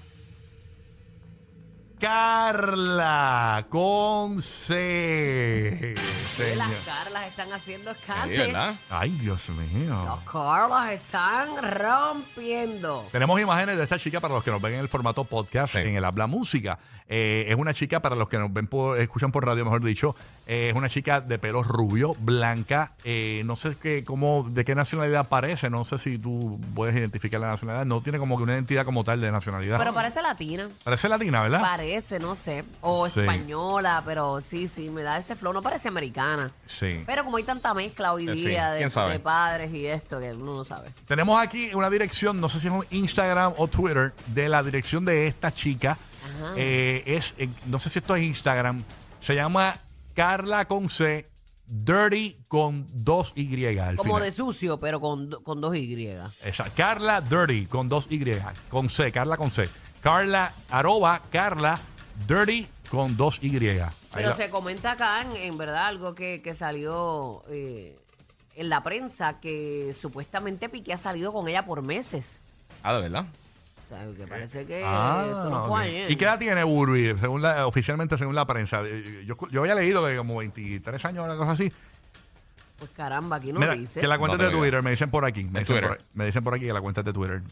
Carla 1.99 3.67
con 3.71 4.43
C. 4.43 5.95
Señor. 6.37 6.57
las 6.59 6.71
Carlas 6.85 7.27
están 7.27 7.53
haciendo 7.53 7.93
Sí, 7.95 7.99
escantes. 8.01 8.39
¿verdad? 8.39 8.75
Ay, 8.91 9.11
Dios 9.21 9.49
mío. 9.49 10.05
Los 10.05 10.21
Carlas 10.31 10.93
están 10.93 11.49
rompiendo. 11.81 13.07
Tenemos 13.13 13.41
imágenes 13.41 13.77
de 13.79 13.83
esta 13.83 13.99
chica 13.99 14.21
para 14.21 14.35
los 14.35 14.45
que 14.45 14.51
nos 14.51 14.61
ven 14.61 14.75
en 14.75 14.81
el 14.81 14.89
formato 14.89 15.25
podcast, 15.25 15.73
Sí. 15.75 15.79
en 15.81 15.97
el 15.97 16.05
Habla 16.05 16.27
Música. 16.27 16.79
Eh, 17.09 17.47
es 17.49 17.57
una 17.57 17.73
chica, 17.73 18.01
para 18.01 18.17
los 18.17 18.29
que 18.29 18.39
nos 18.39 18.53
ven 18.53 18.67
por, 18.67 19.01
escuchan 19.01 19.33
por 19.33 19.47
radio, 19.47 19.65
mejor 19.65 19.83
dicho, 19.83 20.15
eh, 20.47 20.69
es 20.71 20.75
una 20.77 20.89
chica 20.89 21.21
de 21.21 21.39
pelo 21.39 21.63
rubio, 21.63 22.15
blanca. 22.19 22.93
eh, 23.05 23.43
no 23.45 23.57
sé 23.57 23.77
qué, 23.83 24.05
cómo, 24.05 24.47
de 24.49 24.65
qué 24.65 24.75
nacionalidad 24.75 25.29
parece. 25.29 25.71
No 25.71 25.85
sé 25.85 25.99
si 25.99 26.19
tú 26.19 26.61
puedes 26.75 26.95
identificar 26.97 27.41
la 27.41 27.49
nacionalidad. 27.49 27.85
No 27.85 28.01
tiene 28.01 28.19
como 28.19 28.37
que 28.37 28.45
una 28.45 28.53
identidad 28.55 28.85
como 28.85 29.03
tal 29.05 29.21
de 29.21 29.33
nacionalidad. 29.33 29.79
Pero 29.79 29.93
parece 29.93 30.23
latina. 30.23 30.69
parece 30.85 31.09
latina, 31.09 31.43
¿verdad? 31.43 31.61
Parece, 31.61 32.19
no 32.21 32.35
sé. 32.35 32.65
O 32.81 33.09
Sí. 33.09 33.21
española, 33.21 34.03
pero 34.07 34.41
sí, 34.41 34.69
sí, 34.69 34.89
me 34.91 35.03
da 35.03 35.19
ese 35.19 35.35
flow. 35.37 35.53
No 35.53 35.63
parece 35.63 35.89
americana. 35.89 36.51
sí. 36.69 37.03
Pero 37.07 37.25
como 37.25 37.37
hay 37.39 37.43
tanta 37.45 37.75
mezcla 37.75 38.13
hoy 38.13 38.29
Eh, 38.29 38.35
sí, 38.35 38.49
día 38.49 38.71
de, 38.71 39.19
padres 39.21 39.73
y 39.73 39.87
esto, 39.87 40.21
que 40.21 40.33
uno 40.33 40.57
no 40.59 40.65
sabe. 40.65 40.91
Tenemos 41.07 41.41
aquí 41.43 41.71
una 41.75 41.91
dirección, 41.91 42.41
no 42.41 42.49
sé 42.49 42.61
si 42.61 42.67
es 42.69 42.73
un 42.73 42.85
Instagram 42.91 43.55
o 43.57 43.67
Twitter, 43.69 44.13
de 44.29 44.49
la 44.49 44.63
dirección 44.63 45.05
de 45.05 45.27
esta 45.27 45.53
chica. 45.53 45.93
Ajá. 46.25 46.55
Eh, 46.57 47.03
es, 47.07 47.35
eh, 47.39 47.49
no 47.67 47.79
sé 47.79 47.89
si 47.91 47.99
esto 47.99 48.15
es 48.17 48.23
Instagram. 48.23 48.83
Se 49.21 49.35
llama 49.35 49.77
Carla 50.17 50.65
con 50.67 50.89
C, 50.89 51.29
Dirty 51.67 52.39
con 52.49 52.87
dos 53.05 53.33
Y. 53.37 53.67
al 53.79 53.97
Como 53.97 54.15
final. 54.15 54.23
de 54.27 54.33
sucio, 54.33 54.81
pero 54.81 54.99
con, 54.99 55.31
con 55.43 55.61
dos 55.61 55.77
Y. 55.77 56.09
Esa, 56.43 56.71
Carla 56.71 57.21
Dirty 57.21 57.67
con 57.67 57.89
dos 57.91 58.07
Y. 58.11 58.25
Con 58.71 58.89
C, 58.89 59.13
Carla 59.13 59.37
con 59.37 59.51
C. 59.51 59.69
Carla, 60.01 60.55
arroba 60.71 61.21
Carla 61.31 61.79
Dirty 62.27 62.67
con 62.91 63.15
dos 63.17 63.39
Y. 63.43 63.57
Ahí 63.69 63.91
Pero 64.15 64.31
la- 64.31 64.35
se 64.37 64.49
comenta 64.49 64.93
acá, 64.93 65.21
en, 65.21 65.37
en 65.37 65.59
verdad, 65.59 65.87
algo 65.89 66.15
que, 66.15 66.41
que 66.41 66.55
salió 66.55 67.45
eh, 67.51 67.99
en 68.55 68.71
la 68.71 68.83
prensa, 68.83 69.39
que 69.39 69.93
supuestamente 69.95 70.71
Piqué 70.71 70.95
ha 70.95 70.99
salido 70.99 71.31
con 71.31 71.47
ella 71.47 71.67
por 71.67 71.83
meses. 71.83 72.41
Ah, 72.83 72.95
de 72.95 73.03
verdad. 73.03 73.27
O 73.89 74.15
que 74.17 74.27
parece 74.27 74.67
que 74.67 74.83
Ah, 74.85 75.25
esto 75.27 75.49
no 75.51 75.67
fue 75.69 75.83
ayer. 75.85 76.11
¿Y 76.11 76.17
qué 76.17 76.25
edad 76.25 76.39
tiene 76.39 76.65
Burby, 76.65 77.15
según 77.21 77.41
la, 77.43 77.67
oficialmente 77.67 78.19
según 78.19 78.35
la 78.35 78.45
prensa? 78.45 78.83
Eh, 78.85 79.25
Yo, 79.27 79.37
yo 79.51 79.61
había 79.61 79.75
leído 79.77 80.05
que 80.07 80.17
como 80.17 80.37
23 80.39 81.05
años, 81.05 81.25
una 81.25 81.37
cosa 81.37 81.53
así. 81.53 81.73
Pues 82.79 82.91
caramba, 82.91 83.37
aquí 83.37 83.53
no 83.53 83.61
Mira, 83.61 83.75
dice. 83.75 84.01
que 84.01 84.07
la 84.07 84.19
cuenta 84.19 84.37
No 84.37 84.45
es 84.45 84.51
de. 84.53 84.59
Twitter, 84.59 84.83
me 84.83 84.91
dicen 84.91 85.09
por 85.11 85.25
aquí. 85.25 85.45
Me 85.45 85.49
En 85.61 85.65
dicen 85.65 85.67
Twitter. 85.77 85.89
por, 85.89 86.01
me 86.15 86.27
dicen 86.27 86.45
por 86.45 86.55
aquí 86.55 86.67
que 86.67 86.73
la 86.73 86.81
cuenta 86.81 87.01
es 87.01 87.05
de 87.07 87.13
Twitter. 87.13 87.43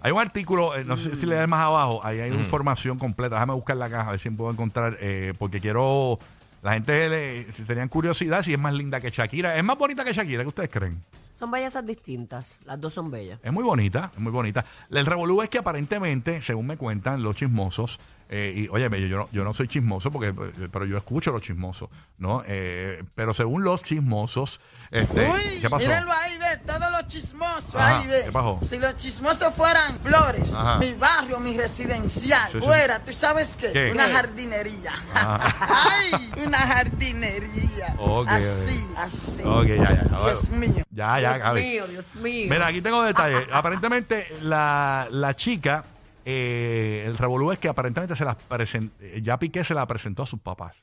Hay 0.00 0.10
un 0.10 0.18
artículo, 0.20 0.74
eh, 0.76 0.84
no 0.84 0.96
sé 0.96 1.14
si 1.14 1.26
le 1.26 1.36
das 1.36 1.46
más 1.48 1.60
abajo, 1.60 2.00
ahí 2.02 2.18
hay 2.20 2.30
Ujú. 2.32 2.40
información 2.40 2.98
completa. 2.98 3.36
Déjame 3.36 3.52
buscar 3.54 3.76
la 3.76 3.88
caja, 3.88 4.08
a 4.08 4.12
ver 4.12 4.20
si 4.20 4.30
puedo 4.30 4.50
encontrar, 4.50 4.96
eh, 5.00 5.34
porque 5.38 5.60
quiero. 5.60 6.18
La 6.62 6.74
gente 6.74 7.08
le, 7.08 7.52
si 7.52 7.64
tenían 7.64 7.88
curiosidad 7.88 8.42
si 8.44 8.52
es 8.52 8.58
más 8.58 8.72
linda 8.72 9.00
que 9.00 9.10
Shakira. 9.10 9.56
¿Es 9.56 9.62
más 9.64 9.76
bonita 9.76 10.04
que 10.04 10.12
Shakira? 10.12 10.42
¿Qué 10.42 10.48
ustedes 10.48 10.70
creen? 10.70 11.02
Son 11.34 11.50
bellezas 11.50 11.84
distintas. 11.86 12.60
Las 12.64 12.80
dos 12.80 12.94
son 12.94 13.10
bellas. 13.10 13.40
Es 13.42 13.52
muy 13.52 13.64
bonita, 13.64 14.10
es 14.14 14.20
muy 14.20 14.30
bonita. 14.32 14.64
El 14.90 15.06
revolú 15.06 15.42
es 15.42 15.48
que 15.48 15.58
aparentemente, 15.58 16.42
según 16.42 16.66
me 16.66 16.76
cuentan 16.76 17.22
los 17.22 17.34
chismosos, 17.36 17.98
eh, 18.28 18.52
y 18.56 18.68
oye, 18.68 18.88
yo, 18.90 19.06
yo 19.08 19.16
no, 19.18 19.28
yo 19.32 19.44
no 19.44 19.52
soy 19.52 19.68
chismoso, 19.68 20.10
porque, 20.10 20.28
eh, 20.28 20.68
pero 20.72 20.84
yo 20.86 20.96
escucho 20.96 21.32
los 21.32 21.42
chismosos, 21.42 21.90
¿no? 22.18 22.42
Eh, 22.46 23.02
pero 23.14 23.34
según 23.34 23.62
los 23.64 23.82
chismosos, 23.82 24.60
este, 24.90 25.28
Uy, 25.28 25.60
¿qué 25.60 25.68
pasó? 25.68 25.84
mírenlo 25.86 26.12
ahí, 26.12 26.38
ve, 26.38 26.56
todos 26.66 26.90
los 26.92 27.06
chismosos 27.08 27.74
Ajá, 27.74 27.98
ahí, 28.00 28.06
ve. 28.06 28.22
¿qué 28.26 28.32
pasó? 28.32 28.58
Si 28.62 28.78
los 28.78 28.96
chismosos 28.96 29.54
fueran 29.54 29.98
flores, 30.00 30.52
Ajá. 30.54 30.78
mi 30.78 30.94
barrio, 30.94 31.40
mi 31.40 31.56
residencial, 31.56 32.52
Sí, 32.52 32.58
sí. 32.58 32.64
fuera, 32.64 33.00
¿tú 33.00 33.12
sabes 33.12 33.56
qué? 33.56 33.72
¿Qué? 33.72 33.90
Una 33.92 34.06
¿Qué? 34.06 34.12
jardinería. 34.14 34.92
¡Ay! 35.14 36.32
Una 36.44 36.58
jardinería. 36.58 37.61
Ok, 37.98 38.28
así, 38.28 38.84
ok. 38.92 38.98
así. 38.98 39.42
Ok, 39.44 39.66
ya, 39.66 39.74
ya. 39.76 40.06
Ahora- 40.16 40.32
Dios 40.32 40.50
mío. 40.50 40.74
Ya, 40.90 41.20
ya, 41.20 41.34
Dios 41.34 41.42
Gaby. 41.44 41.60
mío, 41.62 41.86
Dios 41.88 42.14
mío. 42.16 42.46
Mira, 42.50 42.66
aquí 42.66 42.80
tengo 42.82 43.02
detalles. 43.02 43.46
aparentemente, 43.52 44.26
la, 44.42 45.06
la 45.10 45.34
chica, 45.36 45.84
eh, 46.24 47.04
el 47.06 47.16
revolú 47.18 47.52
es 47.52 47.58
que 47.58 47.68
aparentemente 47.68 48.16
se 48.16 48.24
las 48.24 48.36
present- 48.48 48.90
eh, 49.00 49.20
ya 49.22 49.38
Piqué 49.38 49.64
se 49.64 49.74
la 49.74 49.86
presentó 49.86 50.22
a 50.22 50.26
sus 50.26 50.40
papás. 50.40 50.76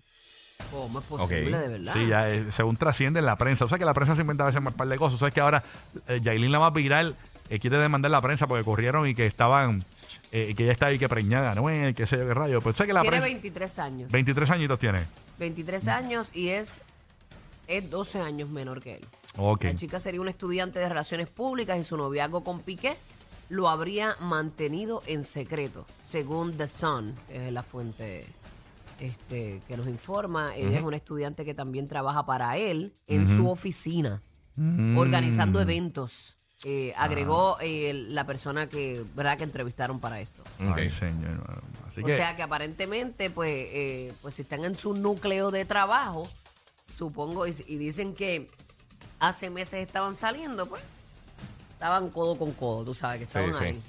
¿Cómo 0.71 0.99
es 0.99 1.05
posible, 1.05 1.55
Ok. 1.55 1.61
de 1.61 1.67
verdad? 1.69 1.93
Sí, 1.93 2.07
ya, 2.07 2.29
eh, 2.29 2.45
según 2.51 2.75
trasciende 2.75 3.19
en 3.21 3.25
la 3.25 3.37
prensa. 3.37 3.63
O 3.65 3.69
sea 3.69 3.77
que 3.77 3.85
la 3.85 3.93
prensa 3.93 4.15
se 4.15 4.21
inventa 4.21 4.43
a 4.43 4.47
veces 4.47 4.61
un 4.63 4.73
par 4.73 4.87
de 4.87 4.97
cosas. 4.97 5.15
O 5.15 5.19
sea 5.19 5.31
que 5.31 5.39
ahora 5.39 5.63
eh, 6.07 6.19
Yailin 6.21 6.51
la 6.51 6.59
más 6.59 6.73
viral 6.73 7.15
eh, 7.49 7.59
quiere 7.59 7.77
demandar 7.77 8.11
la 8.11 8.21
prensa 8.21 8.45
porque 8.45 8.65
corrieron 8.65 9.07
y 9.07 9.15
que 9.15 9.25
estaban, 9.25 9.85
eh, 10.33 10.53
que 10.55 10.63
ella 10.63 10.73
está 10.73 10.87
ahí 10.87 10.99
que 10.99 11.07
preñada, 11.07 11.55
¿no? 11.55 11.69
Eh, 11.69 11.93
qué 11.95 12.05
sé 12.05 12.17
yo 12.17 12.27
qué 12.27 12.33
rayo. 12.33 12.61
Pues 12.61 12.75
o 12.75 12.77
sea 12.77 12.85
que 12.85 12.91
la 12.93 13.01
Tiene 13.01 13.17
prensa. 13.19 13.27
23 13.33 13.79
años. 13.79 14.11
23 14.11 14.49
añitos 14.51 14.77
tiene. 14.79 15.05
23 15.39 15.87
años 15.87 16.31
y 16.35 16.49
es, 16.49 16.81
es 17.69 17.89
12 17.89 18.19
años 18.19 18.49
menor 18.49 18.81
que 18.81 18.95
él. 18.95 19.05
La 19.71 19.75
chica 19.75 19.99
sería 19.99 20.19
una 20.19 20.31
estudiante 20.31 20.79
de 20.79 20.89
relaciones 20.89 21.29
públicas 21.29 21.77
y 21.79 21.83
su 21.83 21.95
noviazgo 21.95 22.43
con 22.43 22.59
Piqué 22.61 22.97
lo 23.49 23.69
habría 23.69 24.15
mantenido 24.19 25.01
en 25.07 25.23
secreto, 25.23 25.85
según 26.01 26.57
The 26.57 26.67
Sun, 26.67 27.15
que 27.27 27.47
es 27.47 27.53
la 27.53 27.63
fuente 27.63 28.25
este, 28.99 29.61
que 29.67 29.77
nos 29.77 29.87
informa. 29.87 30.55
Ella 30.55 30.79
es 30.79 30.83
una 30.83 30.97
estudiante 30.97 31.45
que 31.45 31.53
también 31.53 31.87
trabaja 31.87 32.25
para 32.25 32.57
él 32.57 32.91
en 33.07 33.27
su 33.27 33.49
oficina, 33.49 34.21
Mm. 34.55 34.97
organizando 34.97 35.61
eventos. 35.61 36.35
Eh, 36.65 36.93
Ah. 36.97 37.05
agregó 37.05 37.55
eh, 37.61 37.93
la 37.93 38.25
persona 38.25 38.67
que, 38.67 39.05
¿verdad? 39.15 39.37
que 39.37 39.45
entrevistaron 39.45 40.01
para 40.01 40.19
esto. 40.19 40.41
Ok. 40.59 40.75
Ay, 40.75 40.89
señor. 40.91 41.63
Así 41.89 42.01
O 42.01 42.05
que, 42.05 42.15
sea 42.17 42.35
que 42.35 42.43
aparentemente, 42.43 43.29
pues, 43.29 43.49
eh, 43.71 44.13
pues 44.21 44.35
si 44.35 44.41
están 44.41 44.65
en 44.65 44.75
su 44.75 44.93
núcleo 44.93 45.49
de 45.51 45.63
trabajo, 45.63 46.27
supongo, 46.89 47.47
y, 47.47 47.55
y 47.67 47.77
dicen 47.77 48.15
que 48.15 48.49
hace 49.19 49.49
meses 49.49 49.85
estaban 49.85 50.15
saliendo, 50.15 50.65
pues, 50.67 50.81
estaban 51.73 52.09
codo 52.09 52.37
con 52.37 52.51
codo, 52.53 52.83
tú 52.85 52.93
sabes 52.93 53.19
que 53.19 53.23
estaban 53.25 53.53
sí. 53.53 53.63
ahí. 53.63 53.81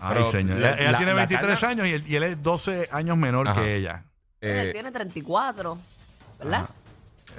ay, 0.00 0.14
Pero 0.14 0.30
señor. 0.32 0.58
la- 0.58 0.68
ella 0.72 0.80
ella 0.82 0.92
la- 0.92 0.98
tiene 0.98 1.12
la 1.12 1.16
23 1.26 1.58
Carla- 1.58 1.68
años 1.70 1.86
y 1.86 1.90
él, 1.92 2.04
y 2.06 2.16
él 2.16 2.22
es 2.24 2.42
12 2.42 2.88
años 2.92 3.16
menor 3.16 3.48
Ajá. 3.48 3.60
que 3.62 3.76
ella. 3.76 4.04
Eh, 4.40 4.62
Él 4.66 4.72
tiene 4.72 4.92
34, 4.92 5.78
¿verdad? 6.38 6.60
Ajá. 6.62 6.70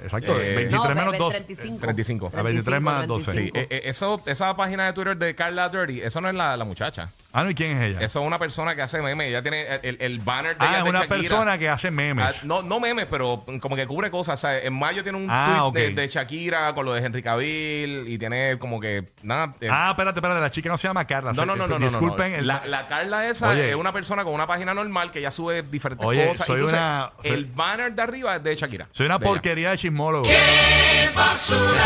Exacto, 0.02 0.40
Eh, 0.40 0.54
23 0.56 0.70
No, 0.70 0.88
menos 0.94 1.12
be- 1.12 1.18
12. 1.18 1.36
35. 1.38 1.78
35. 1.80 2.32
A 2.34 2.42
23 2.42 2.80
más 2.80 3.06
12. 3.06 3.24
Sí, 3.32 3.50
35. 3.50 3.58
eh, 3.58 3.66
eh, 3.70 3.82
eso, 3.84 4.22
esa 4.26 4.54
página 4.56 4.86
de 4.86 4.92
Twitter 4.94 5.16
de 5.16 5.34
Carla 5.34 5.68
Dirty, 5.68 6.00
eso 6.00 6.20
no 6.22 6.28
es 6.30 6.34
la, 6.34 6.56
la 6.56 6.64
muchacha. 6.64 7.10
Ah, 7.32 7.44
no, 7.44 7.50
¿y 7.50 7.54
quién 7.54 7.76
es 7.76 7.82
ella? 7.90 8.00
Eso 8.04 8.20
es 8.20 8.26
una 8.26 8.38
persona 8.38 8.74
que 8.74 8.82
hace 8.82 9.00
memes. 9.00 9.28
Ella 9.28 9.40
tiene 9.42 9.66
el, 9.82 10.18
banner 10.18 10.56
de 10.56 10.64
ah, 10.64 10.68
ella 10.68 10.78
es 10.78 10.84
de 10.84 10.90
una 10.90 11.00
Shakira. 11.00 11.16
persona 11.20 11.58
que 11.58 11.68
hace 11.68 11.90
memes. 11.90 12.24
Ah, 12.26 12.32
no, 12.44 12.62
no 12.62 12.80
memes, 12.80 13.06
pero 13.08 13.44
como 13.60 13.76
que 13.76 13.86
cubre 13.86 14.10
cosas. 14.10 14.38
O 14.38 14.40
sea, 14.40 14.58
en 14.58 14.72
mayo 14.74 15.02
tiene 15.02 15.18
un 15.18 15.26
Ah, 15.30 15.46
tweet 15.50 15.60
ok. 15.60 15.74
de, 15.94 16.02
de 16.02 16.08
Shakira 16.08 16.74
con 16.74 16.84
lo 16.86 16.92
de 16.92 17.04
Henry 17.04 17.22
Cavill 17.22 18.04
y 18.08 18.18
tiene 18.18 18.58
como 18.58 18.80
que 18.80 19.12
nada. 19.22 19.54
eh, 19.60 19.68
ah, 19.70 19.90
espérate, 19.90 20.18
espérate, 20.18 20.40
la 20.40 20.50
chica 20.50 20.68
no 20.70 20.76
se 20.76 20.88
llama 20.88 21.06
Carla. 21.06 21.32
no, 21.32 21.46
no, 21.46 21.54
no, 21.54 21.66
no, 21.68 21.78
no, 21.78 21.78
no. 21.78 21.88
Disculpen. 21.88 22.32
el- 22.34 22.46
La, 22.46 22.62
la 22.66 22.86
Carla 22.88 23.28
esa 23.28 23.48
Oye. 23.50 23.70
es 23.70 23.76
una 23.76 23.92
persona 23.92 24.24
con 24.24 24.34
una 24.34 24.46
página 24.46 24.74
normal 24.74 25.10
que 25.12 25.20
ella 25.20 25.30
sube 25.30 25.62
diferentes 25.62 26.04
Oye, 26.06 26.26
cosas. 26.28 26.46
soy 26.46 26.56
Entonces, 26.56 26.78
una- 26.80 27.12
soy- 27.22 27.30
El 27.32 27.44
banner 27.46 27.92
de 27.94 28.02
arriba 28.02 28.36
es 28.36 28.42
de 28.42 28.56
Shakira. 28.56 28.88
Soy 28.90 29.06
una 29.06 29.18
De 29.18 29.24
ella. 29.24 29.32
porquería 29.32 29.70
de 29.70 29.78
chismólogo. 29.78 30.28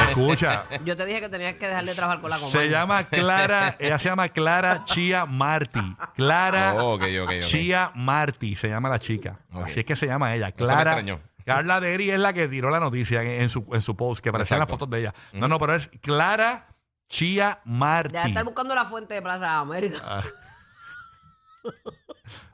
Escucha. 0.09 0.65
Yo 0.85 0.97
te 0.97 1.07
dije 1.07 1.21
que 1.21 1.29
tenías 1.29 1.55
que 1.55 1.67
dejar 1.67 1.85
de 1.85 1.95
trabajar 1.95 2.21
con 2.21 2.31
la 2.31 2.39
comadre. 2.39 2.61
Se 2.61 2.71
llama 2.71 3.05
Clara, 3.05 3.77
ella 3.79 3.99
se 3.99 4.09
llama 4.09 4.29
Clara 4.29 4.85
Chia 4.85 5.25
Marty. 5.37 5.97
Clara 6.17 6.75
Oh, 6.77 6.95
ok, 6.95 7.03
ok, 7.23 7.31
ok. 7.37 7.41
Chia 7.41 7.91
Marty 7.95 8.57
se 8.57 8.69
llama 8.69 8.89
la 8.89 8.99
chica. 8.99 9.39
Ok. 9.53 9.67
Así 9.67 9.81
es 9.81 9.87
que 9.87 9.97
se 9.97 10.07
llama 10.07 10.35
ella. 10.35 10.47
me 10.47 10.53
Clara. 10.55 10.93
extrañó. 10.93 11.21
Carla 11.45 11.79
Deri 11.81 12.11
es 12.11 12.19
la 12.19 12.33
que 12.33 12.49
tiró 12.49 12.71
la 12.71 12.81
noticia 12.81 13.23
en, 13.23 13.43
en 13.43 13.49
su, 13.51 13.67
en 13.73 13.83
su 13.83 13.95
post, 13.97 14.23
que 14.23 14.31
aparecían 14.31 14.59
las 14.61 14.67
Exacto. 14.67 14.85
fotos 14.87 14.91
de 14.91 15.01
ella. 15.01 15.15
No, 15.35 15.47
no, 15.47 15.59
pero 15.59 15.75
es 15.75 15.91
Clara 16.01 16.69
Chia 17.09 17.61
Marty. 17.65 18.13
Deja 18.13 18.25
de 18.25 18.29
estar 18.31 18.45
buscando 18.45 18.75
la 18.75 18.87
fuente 18.87 19.13
de 19.15 19.21
Plaza 19.23 19.59
América. 19.59 19.99
Ah. 20.05 20.23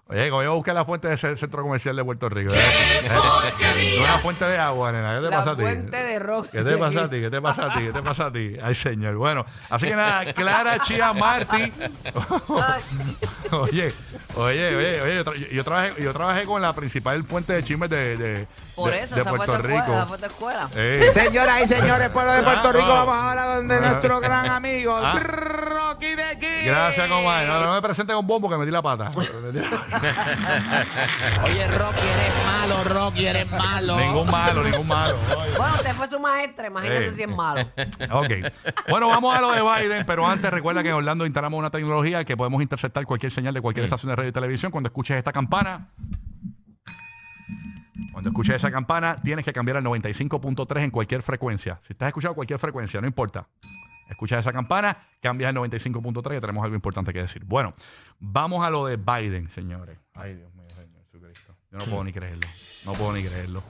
Oye, 0.07 0.29
como 0.29 0.43
yo 0.43 0.57
busqué 0.57 0.73
la 0.73 0.85
fuente 0.85 1.07
de 1.07 1.15
ese 1.15 1.37
centro 1.37 1.63
comercial 1.63 1.95
de 1.95 2.05
Puerto 2.05 2.29
Rico. 2.29 2.53
¿eh? 2.53 2.59
Fuente 4.23 4.45
de 4.45 4.59
agua, 4.59 4.93
nena. 4.93 5.15
¿Qué 5.17 5.25
te 5.25 5.31
la 5.31 5.37
pasa 5.39 5.51
a 5.53 5.57
ti? 5.57 5.63
fuente 5.63 5.97
de 5.97 6.19
rock. 6.19 6.47
¿Qué 6.51 6.63
te 6.63 6.77
pasa 6.77 7.03
a 7.05 7.11
ti? 7.11 7.21
¿Qué 7.21 7.31
te 7.31 7.41
pasa 7.41 7.67
a 7.67 7.73
ti? 7.73 7.79
¿Qué 7.81 7.93
te 7.93 8.03
pasa 8.03 8.27
a 8.27 8.33
ti? 8.33 8.57
Ay, 8.63 8.75
señor. 8.75 9.15
Bueno, 9.17 9.47
así 9.71 9.87
que 9.87 9.97
nada, 9.97 10.33
Clara 10.35 10.79
Chia 10.81 11.13
Marty. 11.15 11.63
Ay, 11.63 12.83
oye, 13.53 13.95
oye, 14.37 14.77
oye, 14.77 15.01
oye, 15.01 15.15
yo, 15.17 15.25
tra- 15.25 15.49
yo 15.51 15.65
trabajé, 15.65 16.03
yo 16.03 16.13
trabajé 16.13 16.45
con 16.45 16.61
la 16.61 16.75
principal 16.75 17.25
fuente 17.25 17.53
de 17.55 17.65
chismes 17.65 17.89
de, 17.89 18.17
de, 18.17 18.47
por 18.75 18.91
de- 18.91 19.01
eso, 19.01 19.15
de 19.15 19.21
esa 19.23 19.31
fue 19.31 19.39
tu 19.41 19.45
Puerto 19.47 19.55
escuela. 19.69 19.81
Rico. 19.87 19.95
Esa 19.97 20.07
fue 20.07 20.19
tu 20.19 20.25
escuela. 20.27 20.69
Eh, 20.77 21.11
Señoras 21.15 21.61
y 21.63 21.67
señores, 21.67 22.09
pueblo 22.13 22.33
de 22.33 22.43
Puerto 22.43 22.73
Rico, 22.73 22.87
Ah, 22.93 23.05
vamos 23.05 23.17
ahora 23.25 23.45
donde 23.57 23.75
ah. 23.77 23.81
nuestro 23.81 24.21
gran 24.21 24.47
amigo 24.51 24.97
Ah. 24.97 25.19
Rocky 25.19 26.15
de 26.15 26.25
aquí. 26.25 26.47
gracias, 26.65 27.09
comadre. 27.09 27.47
No, 27.47 27.61
no 27.65 27.73
me 27.75 27.81
presente 27.83 28.13
con 28.13 28.27
bombo 28.27 28.49
que 28.51 28.57
metí 28.59 28.71
la 28.71 28.83
pata. 28.83 29.09
Oye, 31.45 31.69
Rocky, 31.69 32.07
eres 32.07 32.35
malo, 32.45 32.85
Rocky, 32.85 33.27
eres 33.27 33.51
malo. 33.51 33.97
Ningún 34.11 34.31
malo, 34.31 34.63
ningún 34.63 34.89
malo. 34.89 35.17
Oye. 35.39 35.51
Bueno, 35.61 35.75
usted 35.75 35.95
fue 35.95 36.09
su 36.09 36.19
maestra, 36.19 36.69
imagínate 36.69 37.13
si 37.13 37.23
es 37.23 37.29
malo. 37.29 37.69
Ok. 38.11 38.31
Bueno, 38.89 39.09
vamos 39.09 39.37
a 39.37 39.41
lo 39.41 39.53
de 39.53 39.61
Biden, 39.63 40.07
pero 40.07 40.27
antes 40.27 40.51
recuerda 40.51 40.83
que 40.83 40.89
en 40.89 40.95
Orlando 40.95 41.27
instalamos 41.27 41.59
una 41.59 41.71
tecnología 41.71 42.25
que 42.25 42.37
podemos 42.37 42.63
interceptar 42.63 43.05
cualquier 43.05 43.33
señal 43.33 43.53
de 43.55 43.61
cualquier 43.61 43.85
estación 43.85 44.11
de 44.11 44.17
radio 44.17 44.31
y 44.31 44.33
televisión. 44.33 44.73
Cuando 44.73 44.89
escuches 44.89 45.17
esta 45.19 45.33
campana, 45.33 45.89
cuando 48.13 48.31
escuches 48.31 48.57
esa 48.57 48.71
campana, 48.71 49.17
tienes 49.17 49.45
que 49.45 49.53
cambiar 49.53 49.77
al 49.77 49.85
95.3 49.85 50.83
en 50.83 50.91
cualquier 50.91 51.23
frecuencia. 51.23 51.81
Si 51.87 51.93
estás 51.93 52.09
escuchando 52.09 52.35
cualquier 52.35 52.59
frecuencia, 52.59 53.01
no 53.01 53.07
importa. 53.07 53.47
Escuchas 54.11 54.41
esa 54.41 54.53
campana, 54.53 54.97
cambias 55.21 55.51
al 55.51 55.57
95.3 55.57 56.29
que 56.31 56.41
tenemos 56.41 56.65
algo 56.65 56.75
importante 56.75 57.13
que 57.13 57.23
decir. 57.23 57.45
Bueno, 57.45 57.75
vamos 58.19 58.67
a 58.67 58.71
lo 58.71 58.87
de 58.87 58.97
Biden, 58.97 59.49
señores. 59.51 59.99
Ay, 60.15 60.35
Dios 60.35 60.53
mío, 60.55 60.69
Señor 60.71 61.05
Jesucristo. 61.05 61.55
Yo 61.71 61.79
no 61.79 61.85
puedo 61.85 62.05
ni 62.05 62.13
creerlo. 62.13 62.49
No 62.85 62.93
puedo 62.95 63.13
ni 63.13 63.23
creerlo. 63.23 63.63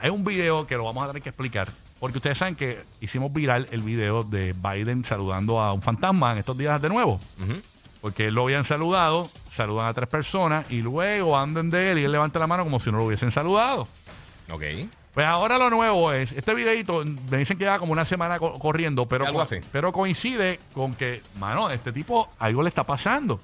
Hay 0.00 0.10
un 0.10 0.24
video 0.24 0.66
que 0.66 0.76
lo 0.76 0.84
vamos 0.84 1.04
a 1.04 1.08
tener 1.08 1.22
que 1.22 1.28
explicar. 1.30 1.72
Porque 1.98 2.16
ustedes 2.18 2.38
saben 2.38 2.56
que 2.56 2.82
hicimos 3.02 3.30
viral 3.32 3.68
el 3.72 3.82
video 3.82 4.24
de 4.24 4.54
Biden 4.54 5.04
saludando 5.04 5.60
a 5.60 5.72
un 5.74 5.82
fantasma 5.82 6.32
en 6.32 6.38
estos 6.38 6.56
días 6.56 6.80
de 6.80 6.88
nuevo. 6.88 7.20
Ujú. 7.38 7.60
Porque 8.00 8.28
él 8.28 8.34
lo 8.34 8.44
habían 8.44 8.64
saludado, 8.64 9.30
saludan 9.54 9.86
a 9.88 9.92
tres 9.92 10.08
personas 10.08 10.64
y 10.70 10.80
luego 10.80 11.36
andan 11.36 11.68
de 11.68 11.90
él 11.92 11.98
y 11.98 12.04
él 12.04 12.12
levanta 12.12 12.38
la 12.38 12.46
mano 12.46 12.64
como 12.64 12.80
si 12.80 12.90
no 12.90 12.96
lo 12.96 13.04
hubiesen 13.04 13.30
saludado. 13.30 13.86
Ok. 14.50 14.62
Pues 15.12 15.26
ahora 15.26 15.58
lo 15.58 15.68
nuevo 15.68 16.10
es, 16.12 16.32
este 16.32 16.54
videito 16.54 17.04
me 17.30 17.36
dicen 17.38 17.58
que 17.58 17.64
lleva 17.64 17.78
como 17.78 17.92
una 17.92 18.06
semana 18.06 18.38
co- 18.38 18.58
corriendo, 18.58 19.04
pero, 19.06 19.26
Algo 19.26 19.38
co- 19.38 19.42
así. 19.42 19.56
pero 19.70 19.92
coincide 19.92 20.58
con 20.72 20.94
que, 20.94 21.20
mano, 21.38 21.68
este 21.68 21.92
tipo 21.92 22.30
algo 22.38 22.62
le 22.62 22.68
está 22.68 22.84
pasando. 22.84 23.40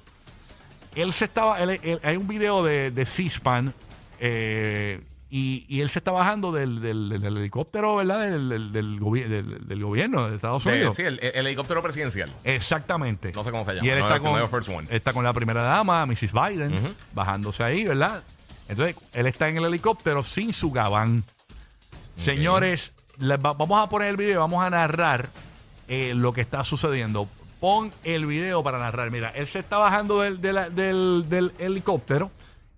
Él 0.95 1.13
se 1.13 1.25
estaba, 1.25 1.61
él- 1.61 1.79
él- 1.83 1.99
hay 2.03 2.17
un 2.17 2.27
video 2.27 2.63
de, 2.63 2.89
de 2.89 3.05
C-SPAN 3.05 3.73
eh, 4.19 5.01
y, 5.29 5.65
y 5.67 5.81
él 5.81 5.89
se 5.89 5.99
está 5.99 6.11
bajando 6.11 6.51
del, 6.53 6.79
del- 6.81 7.09
del- 7.09 7.21
del 7.21 7.37
helicóptero, 7.37 7.95
¿verdad? 7.97 8.29
Del, 8.29 8.47
del- 8.49 8.71
del 8.71 8.99
gobi- 8.99 9.27
del- 9.27 9.67
del 9.67 9.83
gobierno 9.83 10.29
de 10.29 10.35
Estados 10.35 10.65
Unidos. 10.65 10.95
sí, 10.95 11.01
el, 11.03 11.19
el 11.21 11.45
helicóptero 11.47 11.81
presidencial. 11.83 12.31
Exactamente. 12.45 13.33
No 13.33 13.43
sé 13.43 13.51
cómo 13.51 13.65
se 13.65 13.73
llama. 13.73 13.85
Y 13.85 13.89
él 13.89 13.99
No 13.99 14.05
está, 14.05 14.15
es- 14.15 14.21
con, 14.21 14.31
no 14.39 14.43
es 14.45 14.49
First 14.49 14.69
One. 14.69 14.87
está 14.89 15.11
con 15.13 15.23
la 15.25 15.33
primera 15.33 15.61
dama, 15.63 16.05
Mrs. 16.05 16.31
Biden, 16.31 16.73
Ujú. 16.77 16.93
bajándose 17.13 17.61
ahí, 17.63 17.83
¿verdad? 17.83 18.23
Entonces, 18.69 18.95
él 19.13 19.27
está 19.27 19.49
en 19.49 19.57
el 19.57 19.65
helicóptero 19.65 20.23
sin 20.23 20.53
su 20.53 20.71
gabán. 20.71 21.23
Señores, 22.23 22.91
les 23.17 23.37
va- 23.37 23.53
vamos 23.53 23.81
a 23.81 23.89
poner 23.89 24.09
el 24.09 24.17
video, 24.17 24.39
vamos 24.39 24.63
a 24.63 24.69
narrar 24.69 25.29
eh, 25.87 26.13
lo 26.15 26.33
que 26.33 26.41
está 26.41 26.63
sucediendo. 26.63 27.27
Pon 27.59 27.91
el 28.03 28.25
video 28.25 28.63
para 28.63 28.77
narrar. 28.79 29.09
Mira, 29.11 29.29
él 29.29 29.47
se 29.47 29.59
está 29.59 29.77
bajando 29.77 30.21
del, 30.21 30.41
de 30.41 30.53
la- 30.53 30.69
del- 30.69 31.25
del 31.29 31.51
helicóptero 31.59 32.29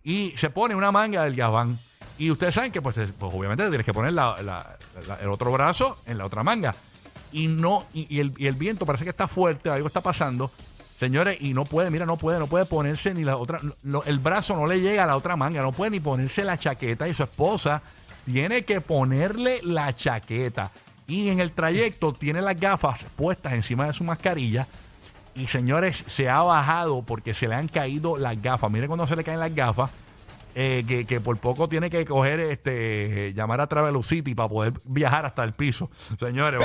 y 0.03 0.33
se 0.37 0.49
pone 0.49 0.75
una 0.75 0.91
manga 0.91 1.23
del 1.23 1.35
gabán. 1.35 1.77
Y 2.19 2.29
ustedes 2.29 2.53
saben 2.53 2.71
que, 2.71 2.81
pues, 2.81 2.97
es- 2.97 3.11
pues, 3.17 3.33
obviamente 3.33 3.67
tienes 3.69 3.85
que 3.85 3.93
poner 3.93 4.13
la- 4.13 4.35
el 5.21 5.29
otro 5.29 5.51
brazo 5.51 5.97
en 6.05 6.17
la 6.19 6.25
otra 6.25 6.43
manga. 6.43 6.75
Y 7.31 7.47
no, 7.47 7.85
y, 7.93 8.19
el, 8.19 8.33
y 8.37 8.45
el 8.47 8.53
viento 8.55 8.85
parece 8.85 9.03
que 9.05 9.09
está 9.09 9.27
fuerte, 9.27 9.69
algo 9.69 9.87
está 9.87 10.01
pasando. 10.01 10.51
Señores, 10.99 11.37
y 11.39 11.53
no 11.53 11.63
puede, 11.63 11.89
mira, 11.91 12.05
no 12.05 12.17
puede, 12.17 12.39
no 12.39 12.47
puede 12.47 12.65
ponerse 12.65 13.13
ni 13.13 13.23
la 13.23 13.37
otra, 13.37 13.61
el 14.05 14.19
brazo 14.19 14.55
no 14.55 14.67
le 14.67 14.81
llega 14.81 15.05
a 15.05 15.07
la 15.07 15.15
otra 15.15 15.37
manga, 15.37 15.61
no 15.61 15.71
puede 15.71 15.91
ni 15.91 15.99
ponerse 16.01 16.43
la 16.43 16.57
chaqueta 16.57 17.07
y 17.07 17.13
su 17.13 17.23
esposa 17.23 17.81
tiene 18.25 18.65
que 18.65 18.81
ponerle 18.81 19.61
la 19.63 19.95
chaqueta. 19.95 20.71
Y 21.07 21.29
en 21.29 21.39
el 21.39 21.53
trayecto 21.53 22.11
tiene 22.13 22.41
las 22.41 22.59
gafas 22.59 22.99
puestas 23.15 23.53
encima 23.53 23.87
de 23.87 23.93
su 23.93 24.03
mascarilla. 24.03 24.67
Y 25.35 25.47
señores, 25.47 26.03
se 26.07 26.27
ha 26.29 26.41
bajado 26.41 27.01
porque 27.03 27.33
se 27.33 27.47
le 27.47 27.55
han 27.55 27.69
caído 27.69 28.17
las 28.17 28.39
gafas. 28.41 28.69
Miren 28.69 28.87
cuando 28.87 29.07
se 29.07 29.15
le 29.15 29.23
caen 29.23 29.39
las 29.39 29.55
gafas. 29.55 29.89
Eh, 30.55 30.83
que, 30.87 31.05
que 31.05 31.21
por 31.21 31.37
poco 31.37 31.69
tiene 31.69 31.89
que 31.89 32.05
coger, 32.05 32.39
este, 32.39 33.33
llamar 33.33 33.61
a 33.61 33.67
Travelocity 33.67 34.35
para 34.35 34.49
poder 34.49 34.73
viajar 34.85 35.25
hasta 35.25 35.43
el 35.43 35.53
piso. 35.53 35.89
Señores, 36.19 36.61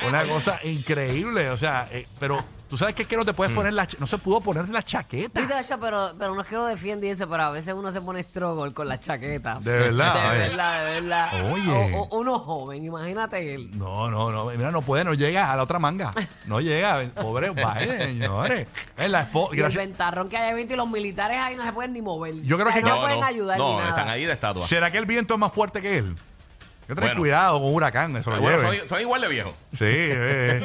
una 0.08 0.24
cosa 0.24 0.58
increíble. 0.64 1.50
O 1.50 1.56
sea, 1.56 1.88
eh, 1.90 2.06
pero 2.18 2.38
tú 2.68 2.76
sabes 2.78 2.94
que 2.94 3.02
es 3.02 3.08
que 3.08 3.16
no 3.16 3.24
te 3.24 3.32
puedes 3.34 3.54
poner 3.54 3.72
la, 3.72 3.86
no 3.98 4.06
se 4.06 4.18
pudo 4.18 4.40
poner 4.40 4.68
la 4.68 4.82
chaqueta. 4.82 5.40
Pero, 5.80 6.12
pero 6.18 6.34
no 6.34 6.40
es 6.42 6.48
que 6.48 6.54
lo 6.56 6.64
defiende 6.66 7.06
y 7.06 7.10
eso, 7.10 7.28
pero 7.28 7.44
a 7.44 7.50
veces 7.50 7.72
uno 7.74 7.92
se 7.92 8.00
pone 8.00 8.22
struggle 8.22 8.72
con 8.72 8.88
la 8.88 8.98
chaqueta. 8.98 9.58
De 9.60 9.78
verdad, 9.78 10.14
De 10.14 10.28
oye. 10.28 10.38
verdad, 10.48 10.84
de 10.84 11.00
verdad. 11.00 11.52
Oye. 11.52 11.94
O- 11.96 12.02
o- 12.02 12.18
uno 12.18 12.38
joven, 12.38 12.84
imagínate 12.84 13.54
él. 13.54 13.70
No, 13.78 14.10
no, 14.10 14.30
no. 14.32 14.46
Mira, 14.46 14.70
no 14.70 14.82
puede, 14.82 15.04
no 15.04 15.14
llega 15.14 15.52
a 15.52 15.56
la 15.56 15.62
otra 15.62 15.78
manga. 15.78 16.10
No 16.46 16.60
llega. 16.60 17.04
Pobre 17.14 17.50
Biden, 17.50 17.98
señores. 18.00 18.66
Es 18.96 19.10
la 19.10 19.30
espo- 19.30 19.48
Y 19.50 19.54
el 19.56 19.62
gracias- 19.62 19.84
ventarrón 19.86 20.28
que 20.28 20.36
hay 20.36 20.54
viento 20.54 20.74
y 20.74 20.76
los 20.76 20.88
militares 20.88 21.38
ahí 21.40 21.56
no 21.56 21.64
se 21.64 21.72
pueden 21.72 21.92
ni 21.92 22.02
mover. 22.02 22.34
Yo 22.42 22.56
creo 22.56 22.68
O 22.68 22.72
sea, 22.72 22.82
que- 22.82 22.88
no, 22.88 22.96
No, 22.96 23.02
pueden 23.02 23.24
ayudar 23.24 23.58
no, 23.58 23.70
ni 23.70 23.76
nada. 23.76 23.88
están 23.90 24.08
ahí 24.08 24.24
de 24.24 24.32
estatua. 24.32 24.66
¿Será 24.66 24.90
que 24.90 24.98
el 24.98 25.06
viento 25.06 25.34
es 25.34 25.40
más 25.40 25.52
fuerte 25.52 25.80
que 25.82 25.98
él? 25.98 26.16
Hay 26.84 26.88
que 26.88 26.94
tener 26.96 27.10
Bueno. 27.10 27.20
cuidado 27.20 27.58
con 27.60 27.68
un 27.68 27.74
huracán, 27.76 28.14
eso 28.16 28.30
lo 28.30 28.40
Bueno, 28.40 28.58
lleve. 28.58 28.78
son, 28.80 28.88
son 28.88 29.00
igual 29.00 29.20
de 29.22 29.28
viejos. 29.28 29.54
Sí, 29.72 29.84
eh. 29.86 30.62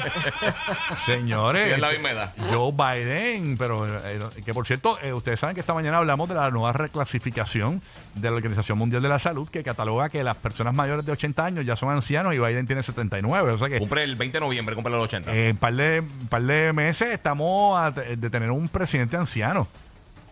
señores. 1.05 1.63
Tienen 1.63 1.81
la 1.81 1.89
misma 1.91 2.11
edad. 2.11 2.33
Joe 2.51 2.71
Biden, 2.73 3.57
pero 3.57 3.87
eh, 4.05 4.19
que 4.43 4.53
por 4.53 4.65
cierto, 4.67 4.99
eh, 5.01 5.13
ustedes 5.13 5.39
saben 5.39 5.53
que 5.53 5.61
esta 5.61 5.73
mañana 5.73 5.97
hablamos 5.97 6.27
de 6.27 6.35
la 6.35 6.49
nueva 6.51 6.73
reclasificación 6.73 7.81
de 8.15 8.29
la 8.29 8.35
Organización 8.35 8.77
Mundial 8.77 9.01
de 9.01 9.09
la 9.09 9.19
Salud 9.19 9.47
que 9.49 9.63
cataloga 9.63 10.09
que 10.09 10.23
las 10.23 10.35
personas 10.35 10.73
mayores 10.73 11.05
de 11.05 11.11
80 11.13 11.45
años 11.45 11.65
ya 11.65 11.75
son 11.75 11.89
ancianos 11.89 12.33
y 12.35 12.39
Biden 12.39 12.67
tiene 12.67 12.83
79. 12.83 13.51
O 13.53 13.57
sea 13.57 13.69
que 13.69 13.79
Cumple 13.79 14.03
el 14.03 14.15
20 14.15 14.37
de 14.37 14.41
noviembre, 14.45 14.75
cumple 14.75 14.91
los 14.93 15.03
80. 15.05 15.33
en 15.33 15.51
un 15.51 15.57
par 15.57 15.73
de, 15.73 16.03
par 16.29 16.41
de 16.41 16.73
meses 16.73 17.09
estamos 17.13 17.79
a 17.79 17.91
de 17.91 18.29
tener 18.29 18.51
un 18.51 18.67
presidente 18.67 19.15
anciano. 19.17 19.67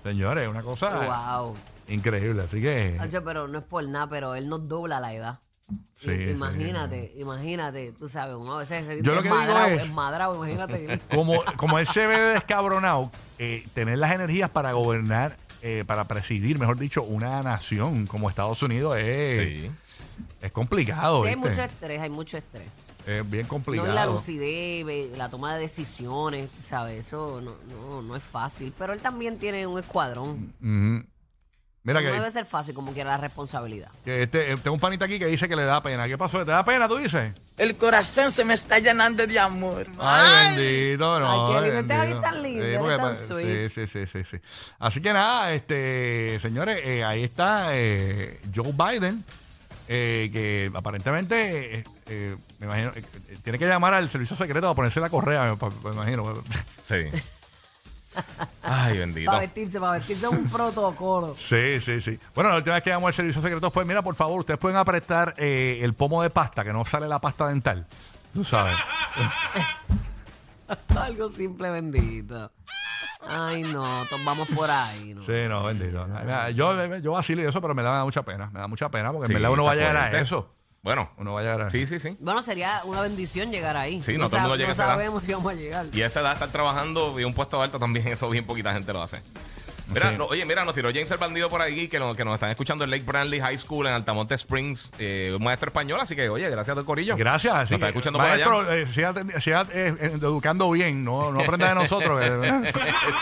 Señores, 0.04 0.48
una 0.48 0.62
cosa 0.62 1.38
Wow. 1.40 1.56
increíble. 1.88 2.44
Así 2.48 2.62
que. 2.62 2.98
Hacho, 3.00 3.24
pero 3.24 3.48
no 3.48 3.60
es 3.60 3.66
por 3.66 3.86
nada, 3.88 4.08
pero 4.10 4.36
él 4.36 4.48
nos 4.50 4.68
dobla 4.68 5.00
la 5.00 5.14
edad. 5.14 5.40
Sí, 6.00 6.12
I- 6.12 6.26
sí. 6.28 6.32
imagínate, 6.32 7.14
imagínate, 7.18 7.92
tú 7.92 8.08
sabes, 8.08 8.36
uno 8.36 8.54
a 8.56 8.58
veces 8.60 8.86
se 8.86 9.02
Yo 9.02 9.16
lo 9.16 9.22
que 9.22 9.30
digo 9.30 9.38
desmadrado, 9.38 9.68
es- 9.68 9.82
desmadrado, 9.82 10.36
imagínate. 10.36 11.00
Como, 11.14 11.44
como 11.58 11.80
él 11.80 11.88
se 11.88 12.06
ve 12.08 12.18
descabronado, 12.20 13.12
eh, 13.40 13.66
tener 13.74 13.98
las 13.98 14.12
energías 14.12 14.50
para 14.50 14.72
gobernar, 14.74 15.36
eh, 15.62 15.84
para 15.88 16.08
presidir, 16.08 16.60
mejor 16.60 16.78
dicho, 16.78 17.02
una 17.04 17.42
nación 17.42 18.06
como 18.06 18.30
Estados 18.30 18.62
Unidos 18.62 18.96
es, 18.98 19.40
sí. 19.64 19.72
es 20.42 20.52
complicado. 20.52 21.24
sí, 21.24 21.30
hay 21.30 21.36
mucho 21.36 21.62
estrés, 21.64 22.00
hay 22.00 22.10
mucho 22.10 22.38
estrés. 22.38 22.68
Es 23.08 23.28
bien 23.30 23.48
complicado. 23.48 23.88
No, 23.88 23.94
la 23.96 24.06
lucidez, 24.06 24.86
ve- 24.86 25.12
la 25.18 25.30
toma 25.30 25.56
de 25.56 25.62
decisiones, 25.62 26.50
¿sabes? 26.60 27.08
Eso 27.08 27.42
no, 27.42 27.56
no, 27.70 28.02
no 28.02 28.16
es 28.18 28.22
fácil. 28.24 28.74
Pero 28.78 28.92
él 28.94 29.00
también 29.00 29.38
tiene 29.40 29.66
un 29.66 29.80
escuadrón. 29.80 30.54
Ujú. 30.62 31.08
Mira 31.88 32.02
no 32.02 32.08
que, 32.08 32.14
debe 32.14 32.30
ser 32.32 32.46
fácil 32.46 32.76
como 32.76 32.92
quiera 32.92 33.12
la 33.12 33.18
responsabilidad. 33.18 33.90
que 34.04 34.24
este, 34.24 34.52
eh, 34.52 34.58
tengo 34.58 34.74
un 34.74 34.80
panita 34.80 35.06
aquí 35.06 35.18
que 35.18 35.26
dice 35.28 35.48
que 35.48 35.56
le 35.56 35.64
da 35.64 35.82
pena. 35.82 36.06
¿Qué 36.08 36.18
pasó? 36.18 36.40
¿Te 36.46 36.52
da 36.52 36.64
pena, 36.66 36.88
tú 36.88 36.98
dices? 36.98 37.32
El 37.58 37.78
corazón 37.78 38.30
se 38.30 38.44
me 38.44 38.54
está 38.54 38.78
llenando 38.80 39.26
de 39.26 39.40
amor. 39.40 39.88
Ay, 39.98 40.56
bendito, 40.58 41.20
no. 41.20 41.48
Ay, 41.48 41.54
qué 41.56 41.62
lindo. 41.62 41.80
Este 41.80 41.98
bendito. 41.98 42.22
Javi 42.22 42.22
tan 42.36 42.44
lindo, 42.44 42.64
eres 42.64 42.78
porque 42.80 42.96
tan 42.98 43.06
pa- 43.10 43.16
sweet. 43.16 43.70
Sí, 43.72 43.88
sí, 43.88 44.06
sí, 44.06 44.06
sí, 44.06 44.24
sí. 44.30 44.38
Así 44.80 45.02
que 45.02 45.14
nada, 45.14 45.54
este, 45.54 46.38
señores, 46.42 46.80
eh, 46.84 47.04
ahí 47.06 47.24
está 47.24 47.68
eh, 47.72 48.42
Joe 48.54 48.74
Biden, 48.74 49.24
eh, 49.88 50.30
que 50.34 50.70
aparentemente, 50.76 51.80
eh, 51.80 51.84
eh, 52.08 52.36
me 52.60 52.66
imagino, 52.66 52.92
eh, 52.96 53.04
eh, 53.30 53.38
tiene 53.44 53.58
que 53.58 53.66
llamar 53.66 53.94
al 53.94 54.10
servicio 54.10 54.36
secreto 54.36 54.68
a 54.68 54.76
ponerse 54.76 55.00
la 55.00 55.10
correa, 55.10 55.46
me, 55.46 55.56
pa- 55.56 55.70
me 55.86 55.92
imagino. 55.94 56.44
Sí. 56.84 56.96
Ay, 58.62 58.98
bendito. 59.00 59.32
Para 59.32 59.42
vestirse, 59.42 59.80
para 59.80 59.94
vestirse 59.94 60.26
es 60.26 60.32
un 60.32 60.50
protocolo. 60.50 61.36
Sí, 61.38 61.80
sí, 61.82 62.02
sí. 62.02 62.20
Bueno, 62.36 62.50
la 62.52 62.58
última 62.58 62.76
vez 62.76 62.84
que 62.84 62.90
llamó 62.90 63.08
al 63.08 63.14
servicio 63.14 63.42
secreto 63.42 63.72
fue, 63.72 63.86
mira, 63.86 64.02
por 64.02 64.16
favor, 64.16 64.40
ustedes 64.40 64.60
pueden 64.60 64.78
apretar 64.78 65.34
eh, 65.38 65.80
el 65.82 65.94
pomo 65.94 66.22
de 66.24 66.30
pasta, 66.30 66.64
que 66.64 66.74
no 66.74 66.84
sale 66.86 67.08
la 67.08 67.20
pasta 67.20 67.48
dental. 67.48 67.86
Tú 68.34 68.44
sabes. 68.44 68.76
Algo 71.00 71.30
simple, 71.32 71.70
bendito. 71.72 72.52
Ay, 73.26 73.62
no, 73.64 74.06
todos 74.10 74.24
vamos 74.26 74.48
por 74.50 74.70
ahí. 74.70 75.14
¿no? 75.14 75.24
Sí, 75.24 75.46
no, 75.48 75.64
bendito. 75.64 76.06
Mira, 76.08 76.50
Yo, 76.52 76.98
yo 76.98 77.12
vacilo 77.14 77.42
y 77.42 77.46
eso, 77.46 77.62
pero 77.62 77.74
me 77.74 77.84
da 77.84 78.04
mucha 78.04 78.24
pena. 78.24 78.50
Me 78.52 78.60
da 78.60 78.68
mucha 78.68 78.90
pena 78.90 79.12
porque 79.12 79.28
Sí, 79.28 79.34
en 79.34 79.40
verdad 79.42 79.52
uno 79.54 79.64
va 79.64 79.72
a 79.72 79.74
está 79.76 79.86
llegar 79.88 79.98
a 79.98 80.10
fuerte. 80.10 80.20
eso. 80.24 80.54
Bueno, 80.88 81.10
Uno 81.18 81.34
va 81.34 81.42
a 81.42 81.44
llegar 81.44 81.62
a 81.64 81.70
sí, 81.70 81.86
sí, 81.86 82.00
sí. 82.00 82.16
Bueno, 82.20 82.42
sería 82.42 82.80
una 82.86 83.02
bendición 83.02 83.52
llegar 83.52 83.76
ahí. 83.76 84.02
Sí, 84.04 84.18
no 84.18 84.28
todo 84.28 84.38
el 84.38 84.42
mundo 84.44 84.56
llega 84.56 84.68
a 84.68 84.70
no 84.70 84.74
esa 84.74 84.84
edad. 84.86 84.94
sabemos 84.94 85.22
si 85.24 85.34
vamos 85.34 85.52
a 85.52 85.56
llegar. 85.56 85.86
Y 85.92 86.02
a 86.02 86.06
esa 86.06 86.22
edad 86.22 86.32
estar 86.34 86.48
trabajando 86.50 87.20
y 87.20 87.26
un 87.26 87.34
puesto 87.34 87.62
alto 87.62 87.78
también, 87.78 88.08
eso 88.08 88.30
bien 88.30 88.46
poquita 88.46 88.72
gente 88.72 88.94
lo 88.94 89.04
hace. 89.04 89.22
Mira, 89.90 90.12
Sí. 90.12 90.18
no, 90.18 90.26
oye, 90.26 90.46
mira, 90.46 90.66
nos 90.66 90.76
tiró 90.76 90.90
James 90.90 91.10
el 91.12 91.18
bandido 91.18 91.50
por 91.50 91.62
aquí 91.62 91.88
que, 91.88 91.98
nos- 92.00 92.16
que 92.18 92.26
nos 92.26 92.34
están 92.34 92.50
escuchando 92.50 92.84
en 92.84 92.90
Lake 92.92 93.04
Brantley 93.06 93.40
High 93.40 93.58
School 93.58 93.88
en 93.88 93.94
Altamonte 93.94 94.36
Springs, 94.36 94.90
eh, 95.00 95.34
un 95.38 95.44
maestro 95.44 95.68
español, 95.70 96.00
así 96.02 96.14
que, 96.16 96.28
oye, 96.30 96.50
gracias 96.50 96.70
a 96.70 96.74
todo 96.74 96.80
el 96.82 96.86
corillo. 96.86 97.16
Gracias. 97.18 97.54
Nos 97.56 97.68
sí. 97.70 97.74
está 97.76 97.88
escuchando 97.88 98.20
por 98.20 98.28
Maestro, 98.28 98.60
allá. 98.62 98.76
eh, 98.76 98.88
siga, 98.94 99.14
siga, 99.42 99.62
eh, 99.74 99.96
eh, 100.00 100.12
educando 100.16 100.70
bien, 100.72 101.04
no, 101.06 101.32
no 101.32 101.40
aprenda 101.42 101.70
de 101.70 101.76
nosotros. 101.76 102.20
eh. 102.24 102.74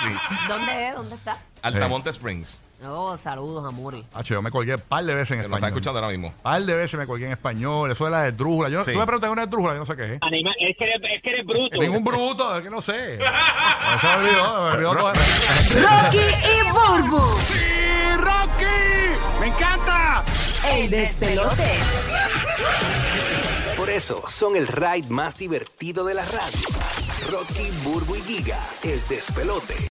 sí. 0.01 0.10
¿Dónde 0.47 0.88
es? 0.88 0.95
¿Dónde 0.95 1.15
está? 1.15 1.38
Altamonte 1.62 2.10
Springs, 2.12 2.62
Oh, 2.84 3.18
saludos, 3.18 3.66
Amori. 3.66 4.04
Hacho, 4.14 4.34
yo 4.36 4.42
me 4.42 4.52
colgué 4.52 4.76
un 4.76 4.82
par 4.82 5.04
de 5.06 5.16
veces 5.16 5.32
en 5.32 5.38
que 5.38 5.44
nos 5.44 5.46
está 5.46 5.56
español. 5.58 5.78
escuchando 5.78 6.00
ahora 6.00 6.12
mismo. 6.12 6.34
par 6.42 6.62
de 6.62 6.76
veces 6.76 7.00
me 7.00 7.08
colgué 7.08 7.26
en 7.28 7.32
español. 7.32 7.90
Eso 7.90 8.06
de 8.06 8.12
la 8.12 8.28
esdrújula. 8.28 8.70
Yo, 8.70 8.84
Sí. 8.84 8.92
Tú 8.92 9.00
me 9.00 9.06
preguntas 9.06 9.32
una 9.32 9.44
esdrújula, 9.44 9.74
yo 9.74 9.80
no 9.80 9.86
sé 9.86 9.96
qué 9.96 10.14
es. 10.16 10.20
Anima- 10.22 10.52
es, 10.60 10.76
que 10.78 10.84
eres, 10.86 11.02
es 11.16 11.22
que 11.24 11.30
eres 11.32 11.46
bruto. 11.46 11.82
Ningún 11.82 12.04
bruto, 12.04 12.58
es 12.58 12.64
que 12.64 12.70
no 12.70 12.82
sé. 12.82 13.18
Se 13.18 14.08
me 14.08 14.14
olvidó, 14.26 14.64
me 14.70 14.72
olvidó 14.76 14.96
todo. 14.96 15.14
Rocky 15.14 16.18
y 16.18 16.72
Burbu. 16.72 17.38
¡Sí, 17.40 18.18
Rocky! 18.18 19.40
¡Me 19.40 19.48
encanta! 19.48 20.24
El 20.76 20.90
despelote. 20.90 21.72
Por 23.78 23.90
eso 23.90 24.24
son 24.28 24.56
el 24.56 24.68
ride 24.68 25.08
más 25.10 25.38
divertido 25.38 26.06
de 26.06 26.14
la 26.14 26.26
radio. 26.26 26.68
Rocky, 27.32 27.70
Burbu 27.84 28.16
y 28.16 28.22
Giga, 28.22 28.60
el 28.84 29.02
despelote. 29.08 29.76